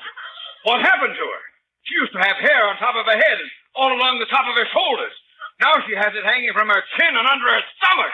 [0.67, 1.43] What happened to her?
[1.87, 4.51] She used to have hair on top of her head and all along the top
[4.51, 5.15] of her shoulders.
[5.63, 8.13] Now she has it hanging from her chin and under her stomach.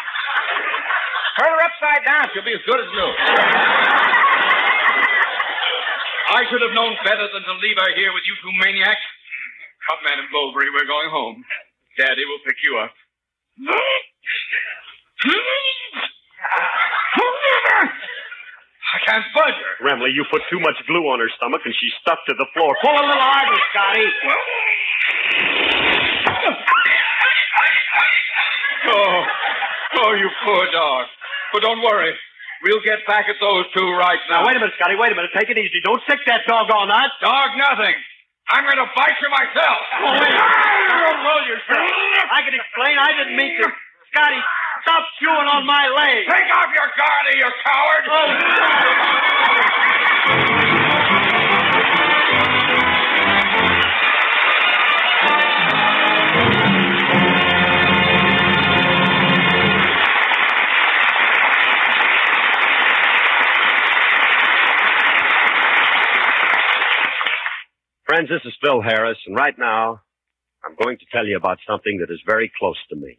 [1.41, 2.29] Turn her upside down.
[2.37, 3.11] She'll be as good as new.
[6.33, 9.05] I should have known better than to leave her here with you two maniacs.
[9.85, 11.45] Come, Madam Bovary, we're going home.
[12.01, 12.93] Daddy will pick you up.
[18.93, 19.85] I can't budge her.
[19.85, 22.77] Remley, you put too much glue on her stomach, and she's stuck to the floor.
[22.81, 24.09] Pull a little harder, Scotty.
[28.89, 29.25] Oh,
[30.01, 31.07] oh, you poor dog.
[31.53, 32.15] But don't worry.
[32.63, 34.43] We'll get back at those two right now.
[34.43, 34.95] Now, wait a minute, Scotty.
[34.95, 35.35] Wait a minute.
[35.35, 35.83] Take it easy.
[35.83, 37.11] Don't sick that dog on that.
[37.21, 37.97] Dog, nothing.
[38.51, 39.79] I'm going to bite you myself.
[40.03, 40.31] Oh, wait.
[40.31, 41.91] Don't roll yourself.
[42.31, 42.95] I can explain.
[42.99, 43.67] I didn't mean to.
[44.15, 44.39] Scotty,
[44.83, 46.27] stop chewing on my leg.
[46.29, 48.05] Take off your guard, you coward.
[48.13, 48.29] Oh,
[68.13, 70.03] Friends, this is Phil Harris, and right now,
[70.63, 73.19] I'm going to tell you about something that is very close to me.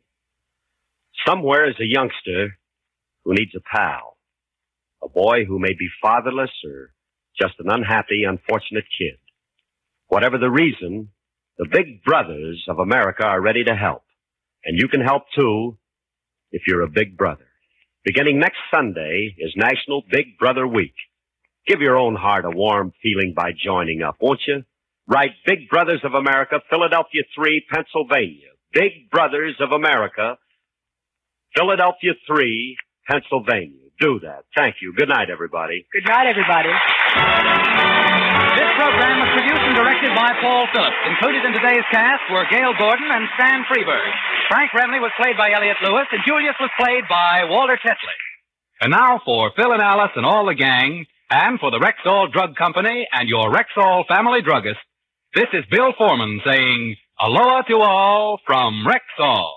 [1.28, 2.60] Somewhere is a youngster
[3.26, 4.18] who needs a pal.
[5.02, 6.92] A boy who may be fatherless or
[7.42, 9.18] just an unhappy, unfortunate kid.
[10.10, 11.10] Whatever the reason,
[11.58, 14.04] the big brothers of America are ready to help.
[14.64, 15.76] And you can help too
[16.52, 17.48] if you're a big brother.
[18.06, 20.94] Beginning next Sunday is National Big Brother Week.
[21.66, 24.64] Give your own heart a warm feeling by joining up, won't you?
[25.08, 28.56] Write Big Brothers of America, Philadelphia 3, Pennsylvania.
[28.74, 30.38] Big Brothers of America,
[31.56, 32.78] Philadelphia 3,
[33.08, 33.84] Pennsylvania.
[34.00, 34.46] Do that.
[34.56, 34.94] Thank you.
[34.98, 35.86] Good night, everybody.
[35.94, 36.74] Good night, everybody.
[38.58, 40.98] This program was produced and directed by Paul Phillips.
[41.06, 44.08] Included in today's cast were Gale Gordon and Stan Freberg.
[44.50, 48.18] Frank Remley was played by Elliott Lewis, and Julius was played by Walter Tetley.
[48.82, 52.56] And now for Phil and Alice and all the gang, and for the Rexall Drug
[52.56, 54.82] Company and your Rexall family druggist,
[55.36, 59.52] this is Bill Forman saying aloha to all from Rexall.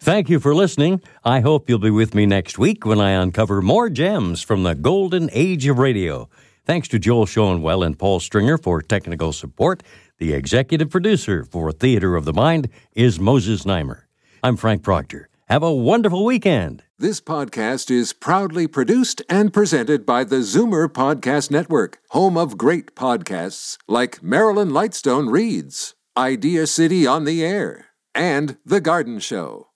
[0.00, 1.00] Thank you for listening.
[1.24, 4.74] I hope you'll be with me next week when I uncover more gems from the
[4.74, 6.28] golden age of radio.
[6.64, 9.82] Thanks to Joel Schoenwell and Paul Stringer for technical support.
[10.18, 14.02] The executive producer for Theater of the Mind is Moses Znaimer.
[14.44, 15.28] I'm Frank Proctor.
[15.48, 16.84] Have a wonderful weekend.
[16.98, 22.94] This podcast is proudly produced and presented by the Zoomer Podcast Network, home of great
[22.94, 29.71] podcasts like Marilyn Lightstone Reads, Idea City on the Air, and The Garden Show.